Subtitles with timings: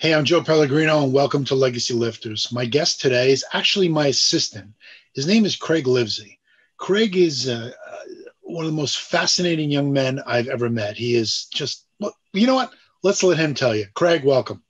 [0.00, 2.52] Hey, I'm Joe Pellegrino, and welcome to Legacy Lifters.
[2.52, 4.72] My guest today is actually my assistant.
[5.16, 6.38] His name is Craig Livesey.
[6.76, 7.96] Craig is uh, uh,
[8.42, 10.96] one of the most fascinating young men I've ever met.
[10.96, 12.72] He is just, well, you know what?
[13.02, 13.86] Let's let him tell you.
[13.94, 14.62] Craig, welcome.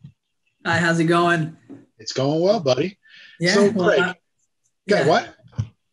[0.64, 1.54] Hi, how's it going?
[1.98, 2.96] It's going well, buddy.
[3.38, 3.52] Yeah.
[3.52, 4.14] So, well, Craig, I-
[4.86, 5.34] yeah, what?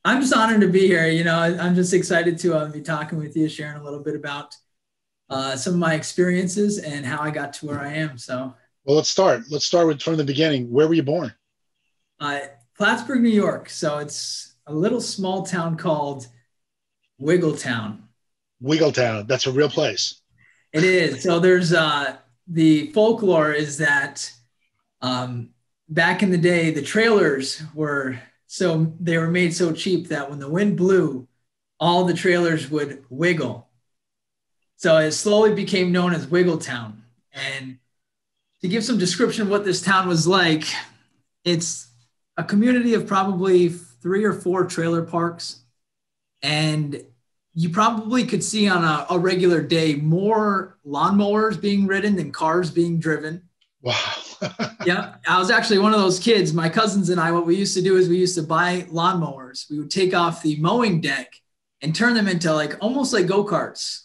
[0.06, 1.08] I'm just honored to be here.
[1.08, 4.16] You know, I'm just excited to uh, be talking with you, sharing a little bit
[4.16, 4.56] about
[5.30, 8.18] uh, some of my experiences and how I got to where I am.
[8.18, 8.54] So,
[8.86, 9.44] Well, let's start.
[9.50, 10.72] Let's start with from the beginning.
[10.72, 11.34] Where were you born?
[12.20, 12.40] uh,
[12.78, 13.70] Plattsburgh, New York.
[13.70, 16.28] So it's a little small town called
[17.22, 18.00] Wiggletown.
[18.64, 19.28] Wiggletown.
[19.28, 20.22] That's a real place.
[20.74, 21.24] It is.
[21.24, 22.18] So there's uh,
[22.48, 24.32] the folklore is that
[25.02, 25.50] um,
[25.90, 30.40] back in the day, the trailers were so they were made so cheap that when
[30.40, 31.28] the wind blew,
[31.80, 33.68] all the trailers would wiggle.
[34.78, 36.98] So it slowly became known as Wiggletown.
[37.32, 37.80] And
[38.62, 40.64] to give some description of what this town was like,
[41.44, 41.88] it's
[42.38, 45.62] a community of probably three or four trailer parks.
[46.42, 47.04] And
[47.54, 52.70] you probably could see on a, a regular day more lawnmowers being ridden than cars
[52.70, 53.50] being driven.
[53.82, 53.96] Wow.
[54.86, 56.54] Yeah, I was actually one of those kids.
[56.54, 59.68] My cousins and I, what we used to do is we used to buy lawnmowers.
[59.72, 61.34] We would take off the mowing deck
[61.82, 64.02] and turn them into like almost like go karts.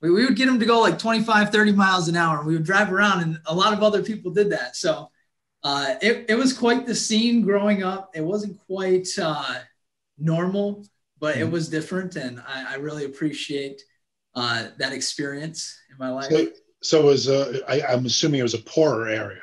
[0.00, 2.44] We, we would get them to go like 25, 30 miles an hour.
[2.44, 4.76] We would drive around, and a lot of other people did that.
[4.76, 5.10] So
[5.62, 8.10] uh, it, it was quite the scene growing up.
[8.14, 9.54] It wasn't quite uh,
[10.18, 10.84] normal,
[11.18, 11.50] but it Mhm.
[11.52, 12.16] was different.
[12.16, 13.82] And I, I really appreciate
[14.34, 16.30] uh, that experience in my life.
[16.30, 16.48] so,
[16.82, 19.42] so it was, uh, I, I'm assuming it was a poorer area.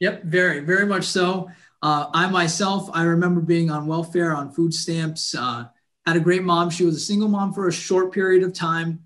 [0.00, 1.50] Yep, very, very much so.
[1.82, 5.34] Uh, I myself, I remember being on welfare, on food stamps.
[5.34, 5.66] Uh,
[6.06, 6.70] had a great mom.
[6.70, 9.04] She was a single mom for a short period of time.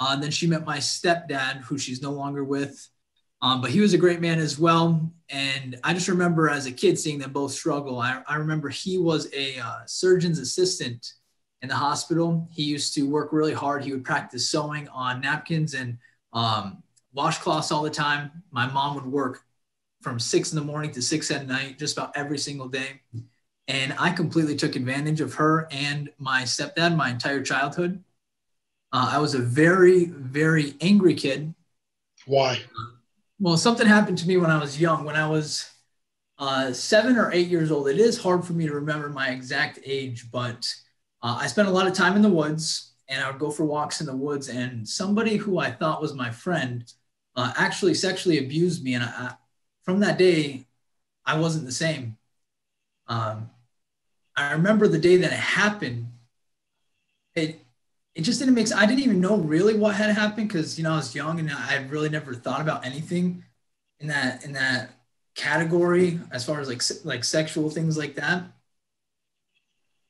[0.00, 2.88] Uh, then she met my stepdad, who she's no longer with.
[3.42, 5.10] Um, but he was a great man as well.
[5.28, 7.98] And I just remember as a kid seeing them both struggle.
[8.00, 11.14] I, I remember he was a uh, surgeon's assistant
[11.62, 12.48] in the hospital.
[12.50, 13.84] He used to work really hard.
[13.84, 15.98] He would practice sewing on napkins and
[16.32, 16.82] um,
[17.16, 18.30] washcloths all the time.
[18.50, 19.40] My mom would work
[20.00, 23.00] from six in the morning to six at night, just about every single day.
[23.68, 28.02] And I completely took advantage of her and my stepdad my entire childhood.
[28.92, 31.54] Uh, I was a very, very angry kid.
[32.26, 32.60] Why?
[33.38, 35.04] Well, something happened to me when I was young.
[35.04, 35.70] When I was
[36.38, 39.78] uh, seven or eight years old, it is hard for me to remember my exact
[39.84, 40.72] age, but
[41.22, 43.64] uh, I spent a lot of time in the woods and I would go for
[43.64, 44.48] walks in the woods.
[44.48, 46.90] And somebody who I thought was my friend
[47.36, 48.94] uh, actually sexually abused me.
[48.94, 49.34] And I, I,
[49.82, 50.66] from that day,
[51.26, 52.16] I wasn't the same.
[53.08, 53.50] Um,
[54.36, 56.06] I remember the day that it happened.
[57.34, 57.60] It
[58.20, 58.78] it just didn't make sense.
[58.78, 61.50] I didn't even know really what had happened because you know I was young and
[61.50, 63.44] I really never thought about anything
[63.98, 64.90] in that in that
[65.34, 68.44] category as far as like like sexual things like that.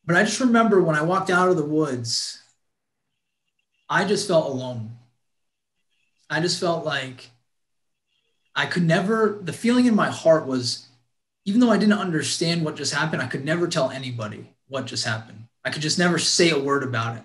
[0.05, 2.43] But I just remember when I walked out of the woods,
[3.89, 4.97] I just felt alone.
[6.29, 7.31] I just felt like
[8.57, 10.89] I could never, the feeling in my heart was,
[11.45, 15.05] even though I didn't understand what just happened, I could never tell anybody what just
[15.07, 15.45] happened.
[15.65, 17.23] I could just never say a word about it.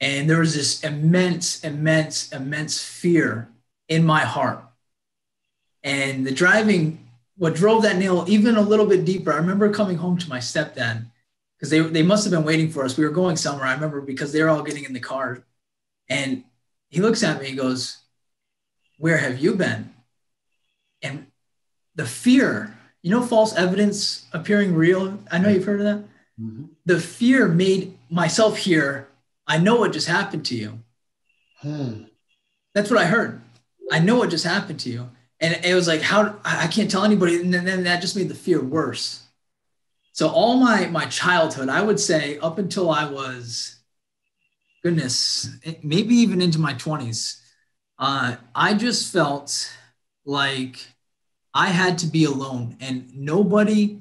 [0.00, 3.48] And there was this immense, immense, immense fear
[3.88, 4.62] in my heart.
[5.82, 7.06] And the driving,
[7.36, 10.38] what drove that nail even a little bit deeper, I remember coming home to my
[10.38, 11.06] stepdad
[11.56, 12.96] because they, they must have been waiting for us.
[12.96, 15.42] We were going somewhere, I remember, because they were all getting in the car.
[16.08, 16.44] And
[16.88, 17.98] he looks at me, he goes,
[18.98, 19.94] Where have you been?
[21.02, 21.26] And
[21.94, 25.18] the fear, you know, false evidence appearing real.
[25.30, 26.04] I know you've heard of that.
[26.40, 26.70] Mhm.
[26.84, 29.08] The fear made myself hear,
[29.46, 30.80] I know what just happened to you.
[31.60, 32.04] Hmm.
[32.74, 33.40] That's what I heard.
[33.90, 35.10] I know what just happened to you.
[35.40, 37.40] And it was like, how I can't tell anybody.
[37.40, 39.22] And then, then that just made the fear worse.
[40.12, 43.76] So all my my childhood, I would say up until I was,
[44.82, 45.50] goodness,
[45.82, 47.40] maybe even into my 20s,
[47.98, 49.72] uh, I just felt
[50.24, 50.86] like
[51.52, 53.98] I had to be alone and nobody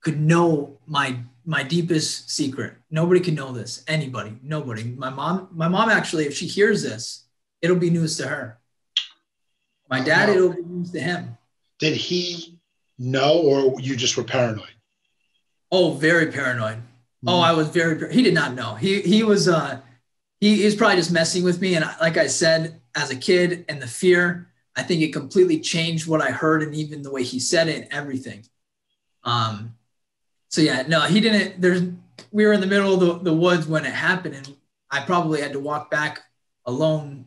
[0.00, 1.18] could know my
[1.48, 2.74] my deepest secret.
[2.90, 3.82] Nobody can know this.
[3.88, 4.84] Anybody, nobody.
[4.84, 7.24] My mom, my mom actually, if she hears this,
[7.62, 8.58] it'll be news to her.
[9.88, 11.38] My dad, it'll be news to him.
[11.78, 12.58] Did he
[12.98, 14.74] know, or you just were paranoid?
[15.72, 16.82] Oh, very paranoid.
[17.26, 17.42] Oh, Mhm.
[17.44, 17.96] I was very.
[17.98, 18.74] par- He did not know.
[18.74, 19.48] He he was.
[19.48, 19.80] uh
[20.40, 21.76] He he was probably just messing with me.
[21.76, 25.60] And I- like I said, as a kid, and the fear, I think it completely
[25.60, 28.44] changed what I heard, and even the way he said it, everything.
[29.24, 29.76] Um.
[30.48, 31.60] So yeah, no, he didn't.
[31.60, 31.82] There's.
[32.32, 34.56] We were in the middle of the, the woods when it happened, and
[34.90, 36.20] I probably had to walk back
[36.66, 37.26] alone,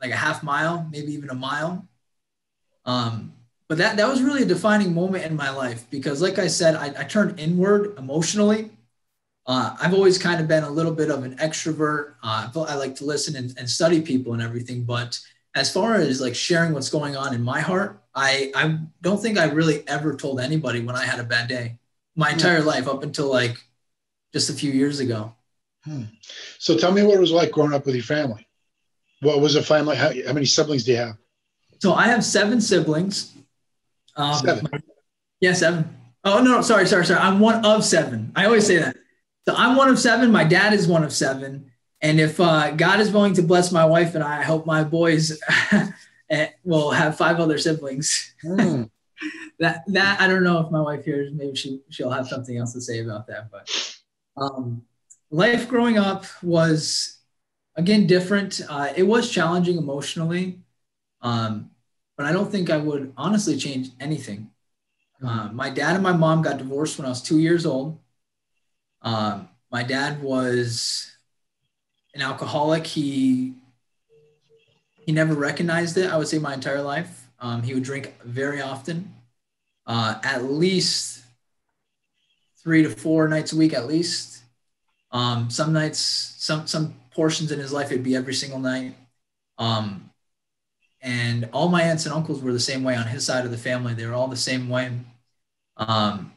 [0.00, 1.86] like a half mile, maybe even a mile.
[2.84, 3.32] Um.
[3.68, 6.74] but that that was really a defining moment in my life because, like I said,
[6.76, 8.70] I, I turned inward emotionally.
[9.46, 12.14] Uh, I've always kind of been a little bit of an extrovert.
[12.22, 15.18] Uh, I like to listen and, and study people and everything, but
[15.54, 19.38] as far as like sharing what's going on in my heart, I I don't think
[19.38, 21.78] I really ever told anybody when I had a bad day
[22.16, 23.56] my entire life up until like
[24.32, 25.34] just a few years ago.
[25.84, 26.04] Hmm.
[26.58, 28.48] So tell me what it was like growing up with your family.
[29.20, 29.96] What was a family?
[29.96, 31.16] How, how many siblings do you have?
[31.80, 33.34] So I have seven siblings.
[34.16, 34.66] Um, seven.
[35.40, 35.88] Yeah, seven.
[36.24, 37.20] Oh no, sorry, sorry, sorry.
[37.20, 38.32] I'm one of seven.
[38.34, 38.96] I always say that.
[39.46, 40.32] So I'm one of seven.
[40.32, 41.70] My dad is one of seven.
[42.00, 44.84] And if uh, God is willing to bless my wife and I, I hope my
[44.84, 45.40] boys
[46.30, 48.34] eh, will have five other siblings.
[48.44, 48.90] Mm.
[49.58, 51.32] That that I don't know if my wife hears.
[51.32, 53.50] Maybe she she'll have something else to say about that.
[53.50, 53.68] But
[54.36, 54.82] um,
[55.30, 57.18] life growing up was
[57.76, 58.60] again different.
[58.68, 60.60] Uh, it was challenging emotionally,
[61.22, 61.70] um,
[62.16, 64.50] but I don't think I would honestly change anything.
[65.24, 67.98] Uh, my dad and my mom got divorced when I was two years old.
[69.00, 71.16] Um, my dad was
[72.14, 72.86] an alcoholic.
[72.86, 73.54] He
[75.06, 76.10] he never recognized it.
[76.10, 77.25] I would say my entire life.
[77.40, 79.14] Um, he would drink very often,
[79.86, 81.22] uh, at least
[82.62, 84.42] three to four nights a week, at least.
[85.12, 88.94] Um, some nights, some some portions in his life, it'd be every single night.
[89.58, 90.10] Um,
[91.00, 93.58] and all my aunts and uncles were the same way on his side of the
[93.58, 93.94] family.
[93.94, 94.92] They were all the same way.
[95.76, 96.32] Um,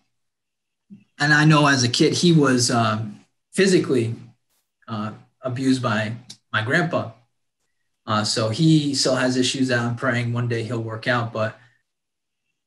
[1.17, 4.15] and I know as a kid, he was um, physically
[4.87, 5.11] uh,
[5.41, 6.13] abused by
[6.53, 7.11] my grandpa.
[8.09, 11.31] Uh, so he still has issues that I'm praying one day he'll work out.
[11.31, 11.55] But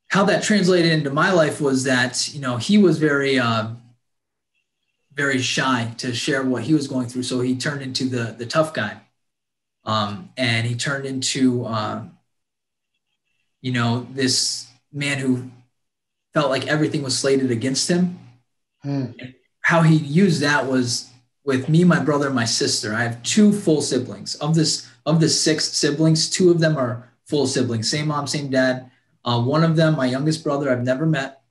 [0.07, 3.71] how that translated into my life was that, you know, he was very, uh,
[5.13, 7.25] very shy to share what he was going through.
[7.25, 9.01] So he turned into the, the tough guy.
[9.85, 12.05] Um, and he turned into, uh,
[13.61, 15.51] you know, this man who
[16.35, 18.21] felt like everything was slated against him.
[18.83, 19.07] Hmm.
[19.63, 21.11] How he used that was
[21.45, 22.95] with me, my brother, and my sister.
[22.95, 24.37] I have two full siblings.
[24.37, 28.51] Of this, of the six siblings, two of them are full siblings, same mom, same
[28.51, 28.91] dad.
[29.25, 31.43] Uh, one of them, my youngest brother, I've never met.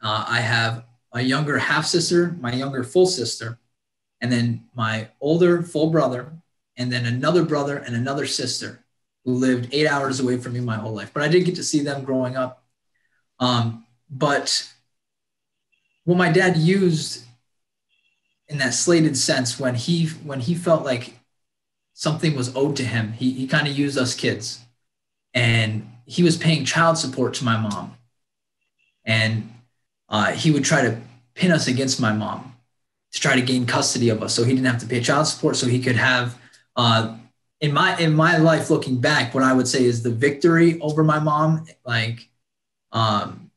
[0.00, 3.58] Uh, I have my younger half sister, my younger full sister,
[4.20, 6.32] and then my older full brother,
[6.76, 8.84] and then another brother and another sister
[9.24, 11.12] who lived eight hours away from me my whole life.
[11.12, 12.64] But I did get to see them growing up.
[13.38, 14.68] Um, but
[16.04, 17.24] what my dad used
[18.48, 21.14] in that slated sense when he when he felt like
[21.94, 23.12] something was owed to him.
[23.12, 24.60] He, he kind of used us kids.
[25.34, 27.96] And he was paying child support to my mom.
[29.04, 29.52] And
[30.08, 31.00] uh, he would try to
[31.34, 32.54] pin us against my mom
[33.12, 35.56] to try to gain custody of us so he didn't have to pay child support
[35.56, 36.38] so he could have
[36.76, 37.16] uh,
[37.60, 41.02] in my in my life looking back what i would say is the victory over
[41.02, 42.28] my mom like
[42.92, 43.50] um,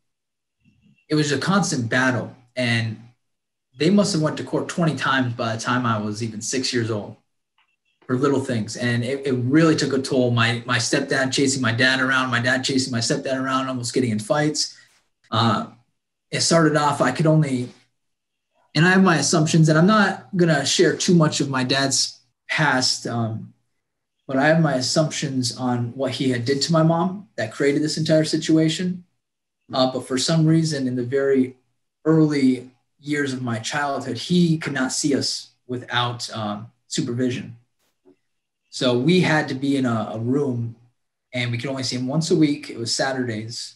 [1.10, 2.36] it was a constant battle.
[2.56, 3.00] And
[3.78, 6.74] they must have went to court 20 times by the time I was even six
[6.74, 7.18] years old
[8.06, 8.78] for little things.
[8.78, 10.32] And it, it really took a toll.
[10.32, 14.12] My, my stepdad chasing my dad around, my dad chasing my stepdad around, almost getting
[14.12, 14.78] in fights.
[15.32, 15.68] Uh,
[16.32, 17.70] it started off, I could only,
[18.76, 21.64] and I have my assumptions, and I'm not going to share too much of my
[21.64, 23.54] dad's past, um,
[24.28, 27.82] but I have my assumptions on what he had did to my mom that created
[27.82, 29.04] this entire situation.
[29.74, 31.56] Uh, but for some reason, in the very
[32.06, 32.70] early
[33.00, 37.56] years of my childhood, he could not see us without um, supervision.
[38.76, 40.76] So we had to be in a, a, room
[41.32, 42.70] and we could only see him once a week.
[42.70, 43.76] It was Saturdays.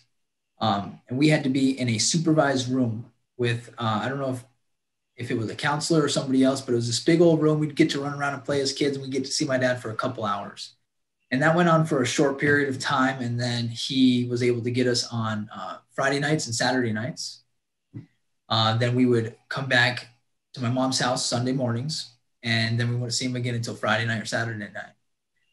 [0.59, 4.31] Um, and we had to be in a supervised room with, uh, I don't know
[4.31, 4.43] if,
[5.15, 7.59] if it was a counselor or somebody else, but it was this big old room.
[7.59, 9.57] We'd get to run around and play as kids and we'd get to see my
[9.57, 10.73] dad for a couple hours.
[11.31, 13.21] And that went on for a short period of time.
[13.21, 17.43] And then he was able to get us on uh, Friday nights and Saturday nights.
[18.49, 20.07] Uh, then we would come back
[20.55, 24.05] to my mom's house Sunday mornings, and then we wouldn't see him again until Friday
[24.05, 24.93] night or Saturday night.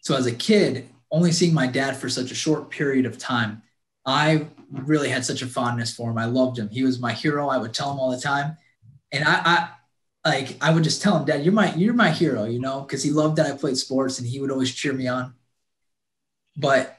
[0.01, 3.63] So as a kid, only seeing my dad for such a short period of time,
[4.05, 6.19] I really had such a fondness for him.
[6.19, 6.69] I loved him.
[6.69, 7.49] He was my hero.
[7.49, 8.57] I would tell him all the time,
[9.13, 9.69] and I, I
[10.27, 13.03] like I would just tell him, Dad, you're my you're my hero, you know, because
[13.03, 15.35] he loved that I played sports and he would always cheer me on.
[16.57, 16.99] But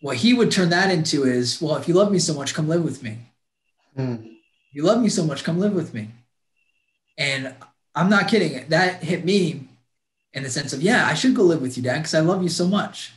[0.00, 2.68] what he would turn that into is, well, if you love me so much, come
[2.68, 3.18] live with me.
[3.96, 4.36] Mm.
[4.72, 6.08] You love me so much, come live with me.
[7.16, 7.54] And
[7.94, 8.68] I'm not kidding.
[8.68, 9.68] That hit me
[10.32, 12.42] in the sense of, yeah, I should go live with you, dad, because I love
[12.42, 13.12] you so much.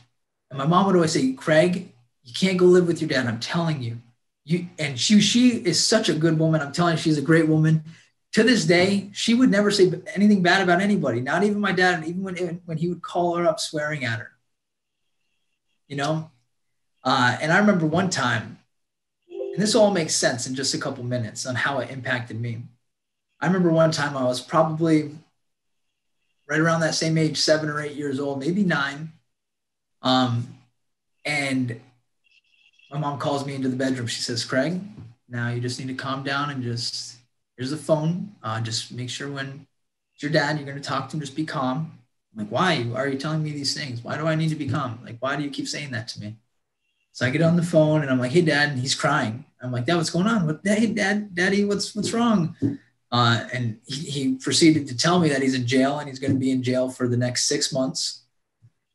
[0.50, 1.92] And my mom would always say, Craig,
[2.24, 3.26] you can't go live with your dad.
[3.26, 3.98] I'm telling you.
[4.44, 6.60] You and she she is such a good woman.
[6.60, 7.82] I'm telling you, she's a great woman.
[8.34, 12.04] To this day, she would never say anything bad about anybody, not even my dad,
[12.04, 14.30] even when when he would call her up swearing at her.
[15.88, 16.30] You know,
[17.06, 18.58] Uh, and I remember one time,
[19.28, 22.64] and this all makes sense in just a couple minutes on how it impacted me.
[23.40, 25.10] I remember one time I was probably
[26.48, 29.12] right around that same age, seven or eight years old, maybe nine.
[30.02, 30.54] Um,
[31.24, 31.80] and
[32.90, 34.06] my mom calls me into the bedroom.
[34.06, 34.80] She says, Craig,
[35.28, 37.16] now you just need to calm down and just,
[37.56, 38.32] here's the phone.
[38.42, 39.66] Uh, just make sure when
[40.14, 41.98] it's your dad, you're going to talk to him, just be calm.
[42.32, 42.82] I'm like, why?
[42.84, 44.02] Why are you telling me these things?
[44.02, 45.00] Why do I need to be calm?
[45.04, 46.36] Like, why do you keep saying that to me?
[47.12, 49.44] So I get on the phone and I'm like, hey, dad, and he's crying.
[49.60, 50.46] I'm like, dad, what's going on?
[50.46, 52.54] What, hey, dad, daddy, what's, what's wrong?
[53.12, 56.32] Uh, and he, he, proceeded to tell me that he's in jail and he's going
[56.32, 58.24] to be in jail for the next six months.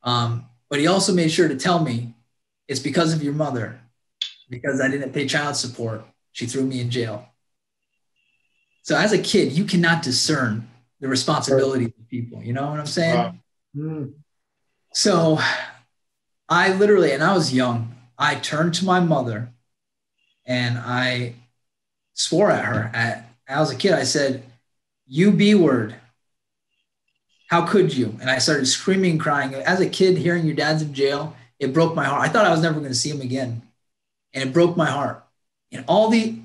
[0.02, 2.14] Um, but he also made sure to tell me
[2.68, 3.80] it's because of your mother,
[4.50, 6.04] because I didn't pay child support.
[6.32, 7.26] She threw me in jail.
[8.82, 10.68] So as a kid, you cannot discern
[11.00, 12.42] the responsibility of people.
[12.42, 13.16] You know what I'm saying?
[13.16, 13.34] Wow.
[13.76, 14.12] Mm.
[14.92, 15.38] So
[16.48, 19.52] I literally, and I was young, I turned to my mother
[20.44, 21.34] and I
[22.14, 24.44] swore at her at I was a kid, I said,
[25.06, 25.94] You B word.
[27.48, 28.16] How could you?
[28.20, 29.54] And I started screaming, crying.
[29.54, 32.22] As a kid, hearing your dad's in jail, it broke my heart.
[32.22, 33.62] I thought I was never going to see him again.
[34.32, 35.22] And it broke my heart.
[35.70, 36.38] And all the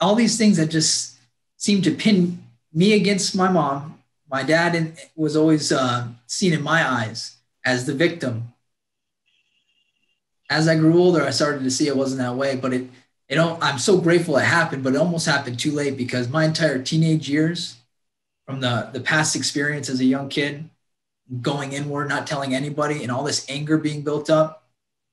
[0.00, 1.18] all these things that just
[1.56, 2.42] seemed to pin
[2.72, 4.02] me against my mom.
[4.30, 8.52] My dad was always uh, seen in my eyes as the victim.
[10.50, 12.88] As I grew older, I started to see it wasn't that way, but it
[13.36, 16.82] know, I'm so grateful it happened, but it almost happened too late because my entire
[16.82, 17.76] teenage years,
[18.46, 20.70] from the the past experience as a young kid,
[21.42, 24.64] going inward, not telling anybody, and all this anger being built up,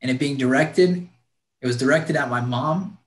[0.01, 1.10] and it being directed,
[1.62, 2.98] it was directed at my mom.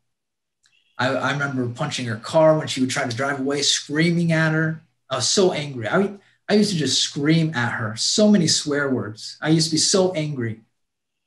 [0.99, 4.53] I, I remember punching her car when she would try to drive away, screaming at
[4.53, 4.83] her.
[5.09, 5.89] I was so angry.
[5.89, 6.13] I,
[6.49, 9.39] I used to just scream at her, so many swear words.
[9.41, 10.61] I used to be so angry.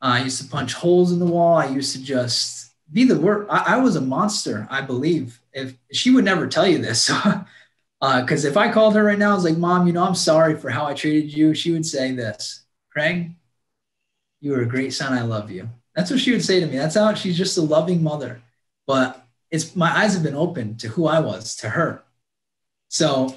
[0.01, 1.57] Uh, I used to punch holes in the wall.
[1.57, 3.47] I used to just be the word.
[3.49, 5.39] I, I, was a monster, I believe.
[5.53, 9.31] If she would never tell you this, because uh, if I called her right now,
[9.31, 11.85] I was like, "Mom, you know, I'm sorry for how I treated you." She would
[11.85, 13.31] say this, "Craig,
[14.39, 15.13] you are a great son.
[15.13, 16.77] I love you." That's what she would say to me.
[16.77, 18.41] That's how she's just a loving mother.
[18.87, 22.03] But it's my eyes have been open to who I was to her.
[22.89, 23.35] So,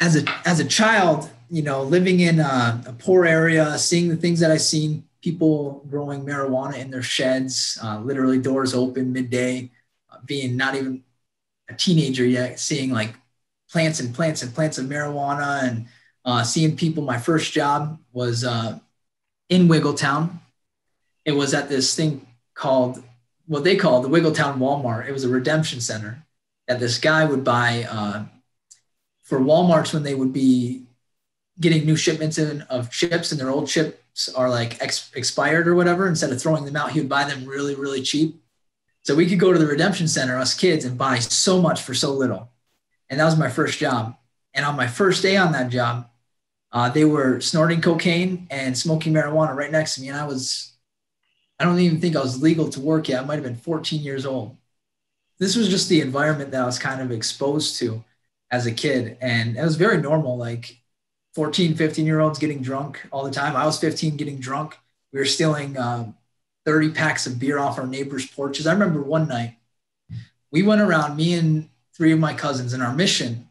[0.00, 4.16] as a as a child, you know, living in a, a poor area, seeing the
[4.16, 9.70] things that I seen people growing marijuana in their sheds, uh, literally doors open midday,
[10.10, 11.02] uh, being not even
[11.68, 13.14] a teenager yet, seeing like
[13.70, 15.86] plants and plants and plants of marijuana and
[16.24, 17.02] uh, seeing people.
[17.02, 18.78] My first job was uh,
[19.48, 20.40] in Wiggletown.
[21.24, 23.02] It was at this thing called
[23.46, 25.08] what they call the Wiggletown Walmart.
[25.08, 26.24] It was a redemption center
[26.66, 28.24] that this guy would buy uh,
[29.24, 30.84] for Walmarts when they would be
[31.60, 34.02] getting new shipments in of chips and their old chip
[34.34, 37.44] are like ex- expired or whatever, instead of throwing them out, he would buy them
[37.44, 38.42] really, really cheap.
[39.02, 41.94] So we could go to the redemption center, us kids, and buy so much for
[41.94, 42.50] so little.
[43.08, 44.16] And that was my first job.
[44.54, 46.08] And on my first day on that job,
[46.72, 50.08] uh, they were snorting cocaine and smoking marijuana right next to me.
[50.08, 50.74] And I was,
[51.58, 53.22] I don't even think I was legal to work yet.
[53.22, 54.56] I might have been 14 years old.
[55.38, 58.04] This was just the environment that I was kind of exposed to
[58.50, 59.16] as a kid.
[59.20, 60.36] And it was very normal.
[60.36, 60.79] Like
[61.34, 63.56] 14, 15 year olds getting drunk all the time.
[63.56, 64.76] I was 15 getting drunk.
[65.12, 66.14] We were stealing um,
[66.66, 68.66] 30 packs of beer off our neighbors' porches.
[68.66, 69.56] I remember one night
[70.50, 73.48] we went around, me and three of my cousins, and our mission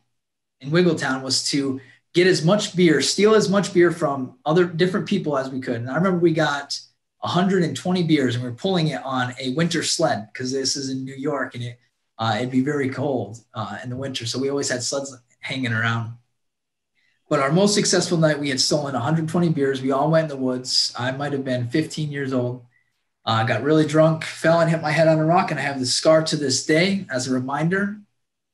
[0.62, 1.80] in Wiggletown was to
[2.14, 5.78] get as much beer, steal as much beer from other different people as we could.
[5.78, 6.78] And I remember we got
[7.22, 11.04] 120 beers and we were pulling it on a winter sled because this is in
[11.04, 11.80] New York and it,
[12.18, 14.26] uh, it'd be very cold uh, in the winter.
[14.26, 16.14] So we always had sleds hanging around.
[17.30, 19.84] But our most successful night, we had stolen 120 beers.
[19.84, 20.92] We all went in the woods.
[20.98, 22.66] I might have been 15 years old.
[23.24, 25.64] I uh, got really drunk, fell and hit my head on a rock, and I
[25.64, 28.00] have the scar to this day as a reminder.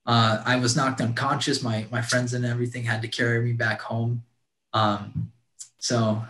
[0.06, 1.64] Uh, I was knocked unconscious.
[1.64, 4.24] My my friends and everything had to carry me back home.
[4.74, 5.32] Um,
[5.78, 6.24] so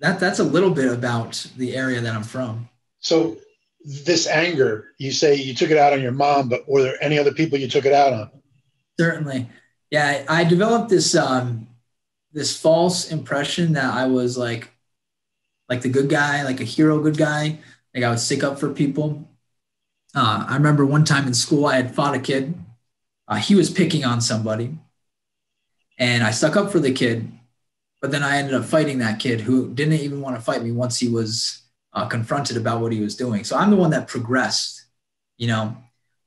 [0.00, 2.68] that that's a little bit about the area that I'm from.
[2.98, 3.36] So
[3.84, 7.18] this anger, you say you took it out on your mom, but were there any
[7.18, 8.30] other people you took it out on?
[8.98, 9.48] Certainly
[9.90, 11.68] yeah, I developed this um,
[12.32, 14.70] this false impression that I was like
[15.68, 17.58] like the good guy, like a hero, good guy.
[17.94, 19.28] Like I would stick up for people.
[20.14, 22.54] Uh, I remember one time in school, I had fought a kid.
[23.26, 24.78] Uh, he was picking on somebody,
[25.98, 27.30] and I stuck up for the kid.
[28.00, 30.70] But then I ended up fighting that kid who didn't even want to fight me
[30.70, 33.42] once he was uh, confronted about what he was doing.
[33.42, 34.84] So I'm the one that progressed,
[35.36, 35.76] you know,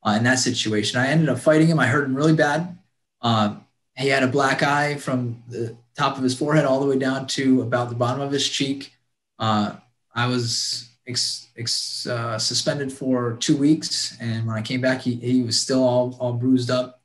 [0.05, 0.99] uh, in that situation.
[0.99, 1.79] I ended up fighting him.
[1.79, 2.77] I hurt him really bad.
[3.21, 6.97] Um, he had a black eye from the top of his forehead all the way
[6.97, 8.93] down to about the bottom of his cheek.
[9.37, 9.75] Uh,
[10.15, 15.15] I was ex, ex, uh, suspended for two weeks, and when I came back, he,
[15.15, 17.01] he was still all, all bruised up.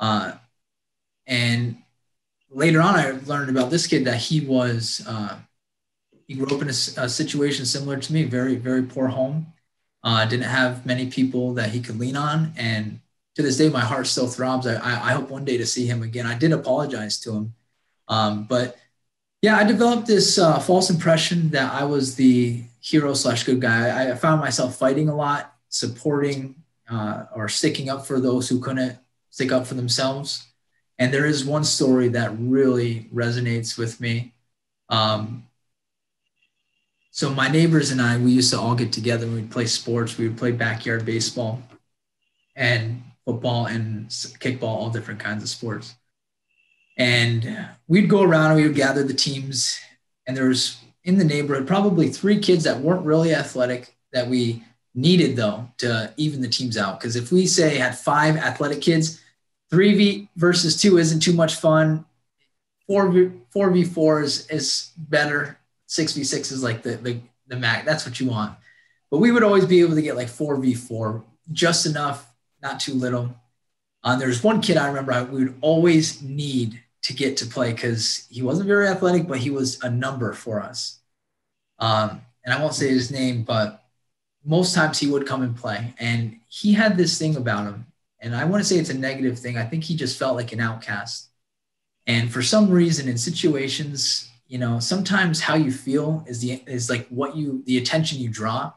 [0.00, 0.32] Uh,
[1.26, 1.76] and
[2.50, 5.38] later on, I learned about this kid that he was uh,
[6.26, 9.52] he grew up in a, a, situation similar to me, very very poor home.
[10.02, 13.00] Uh, didn't have many people that he could lean on, and
[13.34, 14.66] to this day, my heart still throbs.
[14.66, 16.26] I, I hope one day to see him again.
[16.26, 17.54] I did apologize to him,
[18.08, 18.76] um, but
[19.42, 24.10] yeah, I developed this uh, false impression that I was the hero slash good guy.
[24.10, 26.54] I, found myself fighting a lot, supporting
[26.88, 28.98] uh, or sticking up for those who couldn't
[29.30, 30.46] stick up for themselves.
[30.98, 34.34] And there is one story that really resonates with me.
[34.88, 35.46] Um,
[37.10, 40.18] so my neighbors and I, we used to all get together and we'd play sports.
[40.18, 41.62] We would play backyard baseball
[42.54, 45.94] and football and kickball, all different kinds of sports.
[46.98, 49.78] And we'd go around and we would gather the teams.
[50.26, 54.62] And there was in the neighborhood probably three kids that weren't really athletic that we
[54.94, 57.00] needed though to even the teams out.
[57.00, 59.20] Because if we say had five athletic kids,
[59.70, 62.04] three v versus two isn't too much fun.
[62.86, 65.58] Four v four v four is is better.
[65.86, 67.86] Six v six is like the the the max.
[67.86, 68.56] That's what you want.
[69.10, 72.31] But we would always be able to get like four v four, just enough,
[72.62, 73.34] not too little.
[74.04, 78.26] Uh, there's one kid I remember I, would always need to get to play because
[78.30, 81.00] he wasn't very athletic, but he was a number for us.
[81.78, 83.84] Um, and I won't say his name, but
[84.44, 85.94] most times he would come and play.
[85.98, 87.86] And he had this thing about him.
[88.20, 89.56] And I want to say it's a negative thing.
[89.56, 91.28] I think he just felt like an outcast.
[92.06, 96.90] And for some reason, in situations, you know, sometimes how you feel is the is
[96.90, 98.72] like what you the attention you draw.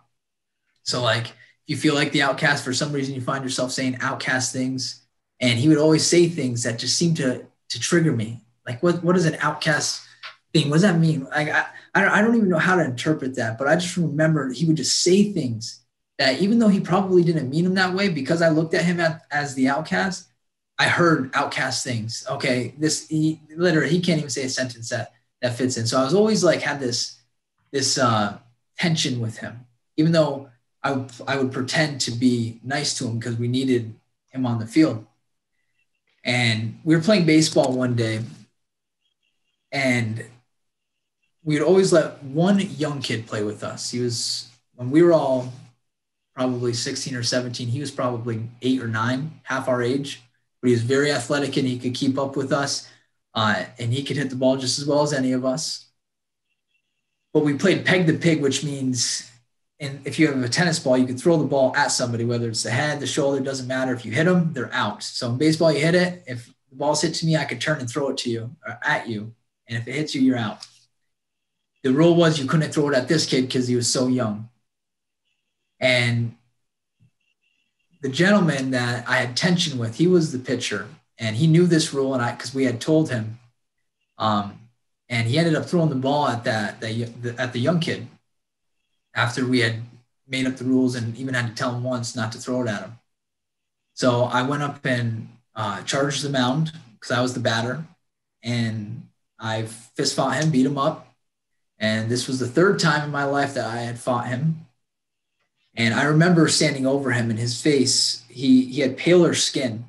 [0.83, 1.33] So like
[1.67, 5.05] you feel like the outcast for some reason, you find yourself saying outcast things
[5.39, 8.41] and he would always say things that just seemed to to trigger me.
[8.65, 10.01] Like what what is an outcast
[10.53, 10.69] thing?
[10.69, 11.25] What does that mean?
[11.25, 13.97] Like I I don't, I don't even know how to interpret that, but I just
[13.97, 15.81] remember he would just say things
[16.17, 18.99] that even though he probably didn't mean them that way, because I looked at him
[18.99, 20.27] at, as the outcast,
[20.77, 22.25] I heard outcast things.
[22.29, 25.87] Okay, this he literally he can't even say a sentence that that fits in.
[25.87, 27.21] So I was always like had this
[27.71, 28.37] this uh,
[28.77, 29.65] tension with him,
[29.97, 30.49] even though
[30.85, 33.95] I I would pretend to be nice to him because we needed
[34.29, 35.05] him on the field.
[36.23, 38.21] And we were playing baseball one day,
[39.71, 40.25] and
[41.43, 43.91] we'd always let one young kid play with us.
[43.91, 45.53] He was, when we were all
[46.35, 50.23] probably 16 or 17, he was probably eight or nine, half our age,
[50.61, 52.89] but he was very athletic and he could keep up with us.
[53.35, 55.85] Uh, and he could hit the ball just as well as any of us.
[57.33, 59.29] But we played peg the pig, which means
[59.79, 62.47] and if you have a tennis ball, you can throw the ball at somebody, whether
[62.47, 63.93] it's the head, the shoulder, doesn't matter.
[63.93, 65.03] If you hit them, they're out.
[65.03, 66.23] So in baseball, you hit it.
[66.27, 68.79] If the ball's hit to me, I could turn and throw it to you or
[68.83, 69.33] at you.
[69.67, 70.65] And if it hits you, you're out.
[71.83, 74.49] The rule was you couldn't throw it at this kid because he was so young.
[75.79, 76.35] And
[78.01, 80.87] the gentleman that I had tension with, he was the pitcher,
[81.19, 83.39] and he knew this rule, and I because we had told him,
[84.17, 84.59] um,
[85.09, 88.07] and he ended up throwing the ball at that, that at the young kid
[89.15, 89.75] after we had
[90.27, 92.67] made up the rules and even had to tell him once not to throw it
[92.67, 92.99] at him.
[93.93, 97.85] So I went up and uh, charged the mound because I was the batter,
[98.43, 99.07] and
[99.39, 101.13] I fist fought him, beat him up,
[101.79, 104.67] and this was the third time in my life that I had fought him.
[105.75, 109.85] And I remember standing over him, and his face he he had paler skin,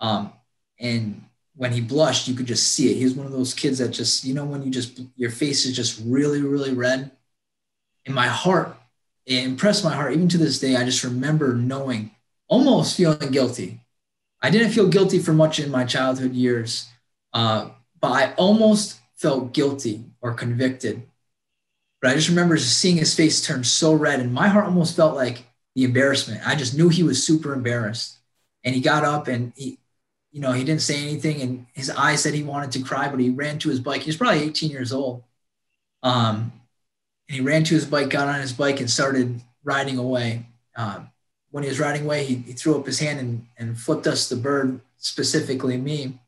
[0.00, 0.32] um,
[0.78, 1.22] and
[1.56, 2.96] when he blushed, you could just see it.
[2.96, 5.64] He was one of those kids that just you know when you just your face
[5.64, 7.10] is just really really red
[8.10, 8.76] in my heart,
[9.24, 10.12] it impressed my heart.
[10.12, 12.10] Even to this day, I just remember knowing,
[12.48, 13.80] almost feeling guilty.
[14.42, 16.88] I didn't feel guilty for much in my childhood years,
[17.32, 17.70] uh,
[18.00, 21.02] but I almost felt guilty or convicted.
[22.02, 25.14] But I just remember seeing his face turn so red, and my heart almost felt
[25.14, 25.44] like
[25.76, 26.44] the embarrassment.
[26.44, 28.18] I just knew he was super embarrassed.
[28.64, 29.78] And he got up and he,
[30.32, 33.20] you know, he didn't say anything, and his eyes said he wanted to cry, but
[33.20, 34.02] he ran to his bike.
[34.02, 35.22] He was probably 18 years old.
[36.02, 36.52] Um,
[37.30, 40.46] and he ran to his bike, got on his bike, and started riding away.
[40.74, 41.02] Uh,
[41.52, 44.28] when he was riding away, he, he threw up his hand and, and flipped us
[44.28, 46.18] the bird, specifically me.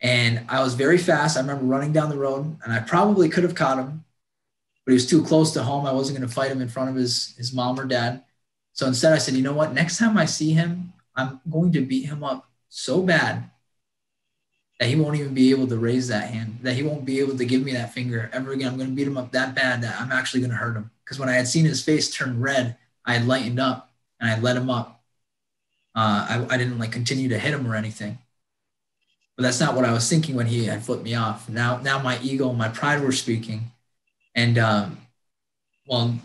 [0.00, 1.36] And I was very fast.
[1.36, 4.06] I remember running down the road, and I probably could have caught him,
[4.86, 5.84] but he was too close to home.
[5.84, 8.24] I wasn't going to fight him in front of his, his mom or dad.
[8.72, 9.74] So instead, I said, you know what?
[9.74, 13.50] Next time I see him, I'm going to beat him up so bad
[14.78, 17.36] that he won't even be able to raise that hand, that he won't be able
[17.36, 18.68] to give me that finger ever again.
[18.68, 20.90] I'm going to beat him up that bad that I'm actually going to hurt him.
[21.04, 24.38] Because when I had seen his face turn red, I had lightened up and I
[24.38, 25.02] let him up.
[25.94, 28.18] Uh, I, I didn't like continue to hit him or anything.
[29.36, 31.48] But that's not what I was thinking when he had flipped me off.
[31.48, 33.72] Now, now my ego and my pride were speaking.
[34.34, 34.98] And um,
[35.86, 36.18] well,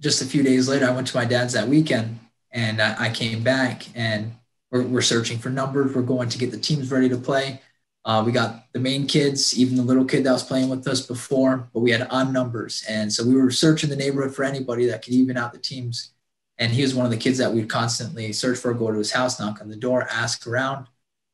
[0.00, 2.18] just a few days later, I went to my dad's that weekend
[2.50, 4.34] and I, I came back and
[4.70, 5.94] we're, we're, searching for numbers.
[5.94, 7.60] We're going to get the teams ready to play.
[8.04, 11.06] Uh, we got the main kids, even the little kid that was playing with us
[11.06, 12.84] before, but we had odd numbers.
[12.88, 16.12] And so we were searching the neighborhood for anybody that could even out the teams.
[16.58, 19.12] And he was one of the kids that we'd constantly search for, go to his
[19.12, 20.86] house, knock on the door, ask around.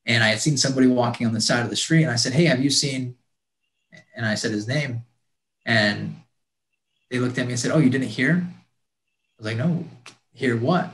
[0.07, 2.03] And I had seen somebody walking on the side of the street.
[2.03, 3.17] And I said, Hey, have you seen?
[4.15, 5.05] And I said his name.
[5.67, 6.21] And
[7.11, 8.47] they looked at me and said, Oh, you didn't hear?
[8.47, 9.85] I was like, No,
[10.33, 10.91] hear what?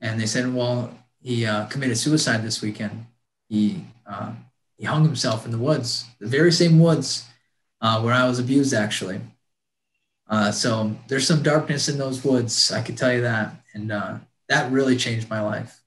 [0.00, 3.06] And they said, Well, he uh, committed suicide this weekend.
[3.48, 4.32] He, uh,
[4.80, 7.26] he hung himself in the woods, the very same woods
[7.82, 9.20] uh, where I was abused, actually.
[10.26, 13.52] Uh, so there's some darkness in those woods, I can tell you that.
[13.74, 14.14] And uh,
[14.48, 15.82] that really changed my life.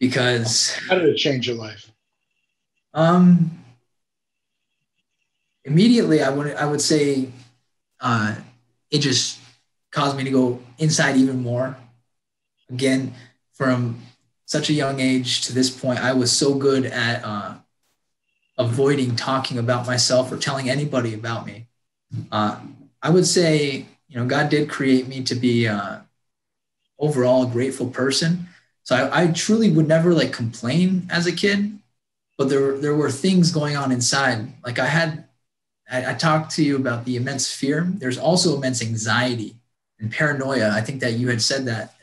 [0.00, 0.72] Because.
[0.88, 1.92] How did it change your life?
[2.94, 3.62] Um,
[5.66, 7.28] immediately, I would, I would say
[8.00, 8.36] uh,
[8.90, 9.38] it just
[9.90, 11.76] caused me to go inside even more.
[12.70, 13.12] Again,
[13.52, 14.00] from
[14.54, 17.54] such a young age to this point, I was so good at uh,
[18.56, 21.66] avoiding talking about myself or telling anybody about me.
[22.30, 22.60] Uh,
[23.02, 25.98] I would say, you know, God did create me to be uh,
[27.00, 28.46] overall a grateful person.
[28.84, 31.80] So I, I, truly would never like complain as a kid,
[32.38, 34.38] but there there were things going on inside.
[34.64, 35.26] Like I had,
[35.90, 37.90] I, I talked to you about the immense fear.
[38.00, 39.56] There's also immense anxiety
[39.98, 40.70] and paranoia.
[40.70, 41.96] I think that you had said that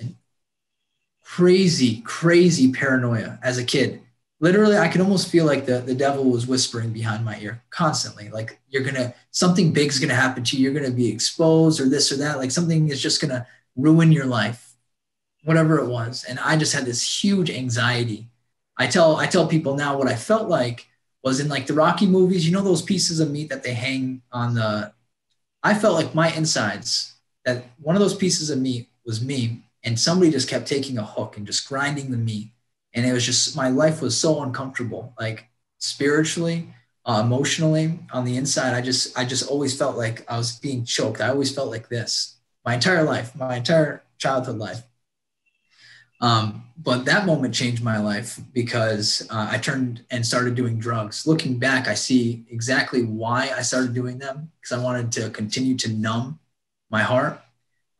[1.31, 4.01] crazy, crazy paranoia as a kid.
[4.41, 8.27] Literally, I could almost feel like the, the devil was whispering behind my ear constantly.
[8.29, 10.63] Like, you're gonna, something big's gonna happen to you.
[10.63, 12.37] You're gonna be exposed or this or that.
[12.37, 14.73] Like, something is just gonna ruin your life,
[15.45, 16.25] whatever it was.
[16.25, 18.27] And I just had this huge anxiety.
[18.77, 20.87] I tell, I tell people now what I felt like
[21.23, 24.21] was in like the Rocky movies, you know, those pieces of meat that they hang
[24.33, 24.91] on the,
[25.63, 27.13] I felt like my insides,
[27.45, 31.05] that one of those pieces of meat was me and somebody just kept taking a
[31.05, 32.51] hook and just grinding the meat.
[32.93, 36.73] And it was just my life was so uncomfortable like spiritually
[37.05, 38.73] uh, emotionally on the inside.
[38.75, 41.21] I just i just always felt like i was being choked.
[41.21, 44.83] I always felt like this my entire life my entire childhood life.
[46.19, 51.25] Um, but that moment changed my life because uh, i turned and started doing drugs.
[51.25, 55.75] Looking back i see exactly why i started doing them because i wanted to continue
[55.77, 56.39] to numb
[56.91, 57.41] my heart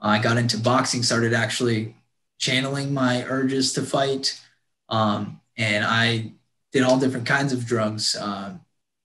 [0.02, 1.96] I got into boxing, started actually
[2.40, 4.42] channeling my urges to fight.
[4.90, 6.34] Um, and I
[6.72, 8.16] did all different kinds of drugs.
[8.16, 8.58] Uh,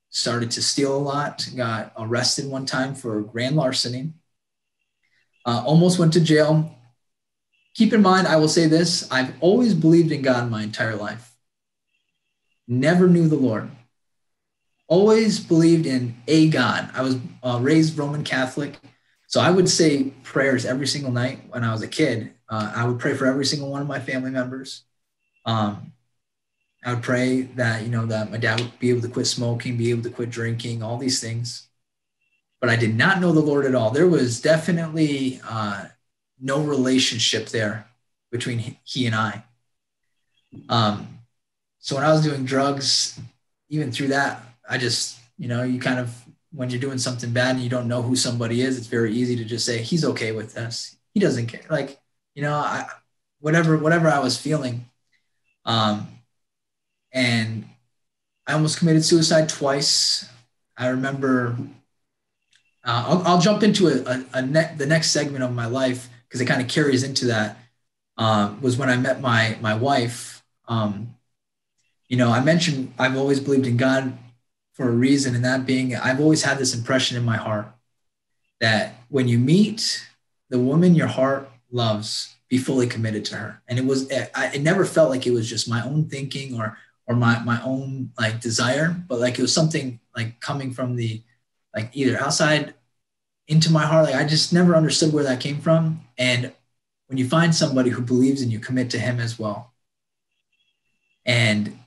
[0.09, 4.13] started to steal a lot, got arrested one time for grand larceny.
[5.45, 6.75] Uh, almost went to jail.
[7.75, 11.35] Keep in mind, I will say this I've always believed in God my entire life.
[12.67, 13.71] Never knew the Lord.
[14.89, 16.91] Always believed in a God.
[16.95, 18.79] I was uh, raised Roman Catholic.
[19.27, 22.33] So I would say prayers every single night when I was a kid.
[22.49, 24.83] Uh, I would pray for every single one of my family members.
[25.45, 25.93] Um,
[26.85, 29.77] I would pray that you know that my dad would be able to quit smoking,
[29.77, 31.69] be able to quit drinking, all these things.
[32.61, 33.91] But I did not know the Lord at all.
[33.91, 35.87] There was definitely uh,
[36.41, 37.87] no relationship there
[38.31, 39.45] between he and I.
[40.69, 41.19] Um,
[41.81, 43.19] so when I was doing drugs,
[43.69, 46.15] even through that, I just you know you kind of
[46.53, 49.37] when you're doing something bad and you don't know who somebody is, it's very easy
[49.37, 50.97] to just say he's okay with this.
[51.13, 51.63] He doesn't care.
[51.69, 52.01] Like,
[52.35, 52.87] you know, I,
[53.41, 54.87] whatever whatever I was feeling,
[55.65, 56.09] um,
[57.13, 57.65] and
[58.47, 60.29] I almost committed suicide twice.
[60.77, 61.57] I remember.
[62.85, 66.09] Uh, I'll, I'll, jump into a, a, a ne- the next segment of my life
[66.29, 67.59] because it kind of carries into that.
[68.17, 70.45] Uh, was when I met my my wife.
[70.69, 71.17] Um,
[72.09, 74.17] you know, I mentioned I've always believed in God
[74.77, 77.67] for a reason, and that being I've always had this impression in my heart
[78.61, 80.07] that when you meet
[80.51, 83.63] the woman your heart loves, be fully committed to her.
[83.69, 86.77] And it was it, it never felt like it was just my own thinking or
[87.07, 91.23] or my my own like desire, but like it was something like coming from the
[91.75, 92.75] like either outside
[93.49, 94.05] into my heart.
[94.05, 96.03] Like I just never understood where that came from.
[96.19, 96.53] And
[97.07, 99.73] when you find somebody who believes in you, commit to him as well.
[101.25, 101.79] And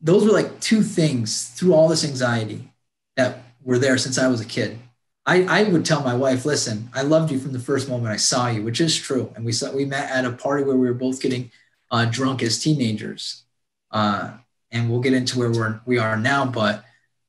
[0.00, 2.70] those were like two things through all this anxiety
[3.16, 4.78] that were there since I was a kid.
[5.26, 8.16] I, I would tell my wife, listen, I loved you from the first moment I
[8.16, 9.30] saw you, which is true.
[9.36, 11.50] And we saw, we met at a party where we were both getting
[11.90, 13.44] uh, drunk as teenagers.
[13.90, 14.32] Uh,
[14.70, 16.46] and we'll get into where we're, we are now.
[16.46, 16.84] But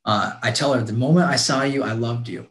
[0.05, 2.47] uh, I tell her the moment I saw you, I loved you.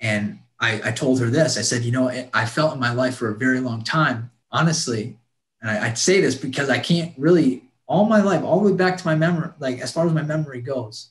[0.00, 3.16] And I, I told her this, I said, you know, I felt in my life
[3.16, 5.16] for a very long time, honestly.
[5.60, 8.76] And I, I'd say this because I can't really all my life, all the way
[8.76, 11.10] back to my memory, like as far as my memory goes,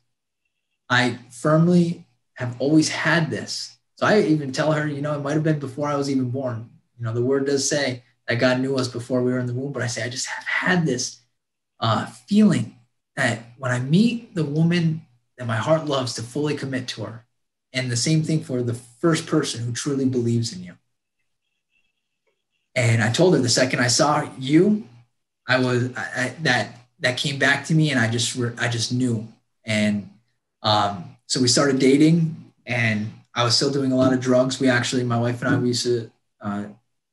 [0.90, 5.34] I firmly have always had this So I even tell her, you know, it might
[5.34, 6.70] have been before I was even born.
[6.98, 9.54] You know, the word does say that God knew us before we were in the
[9.54, 11.20] womb, but I say, I just have had this
[11.80, 12.76] uh, feeling
[13.16, 15.02] that when I meet the woman
[15.38, 17.26] that my heart loves to fully commit to her,
[17.74, 20.76] and the same thing for the first person who truly believes in you.
[22.76, 24.88] And I told her the second I saw you,
[25.48, 28.92] I was I, I, that that came back to me, and I just I just
[28.92, 29.28] knew.
[29.66, 30.10] And
[30.64, 34.60] um, so we started dating, and I was still doing a lot of drugs.
[34.60, 36.66] We actually, my wife and I, we used to uh,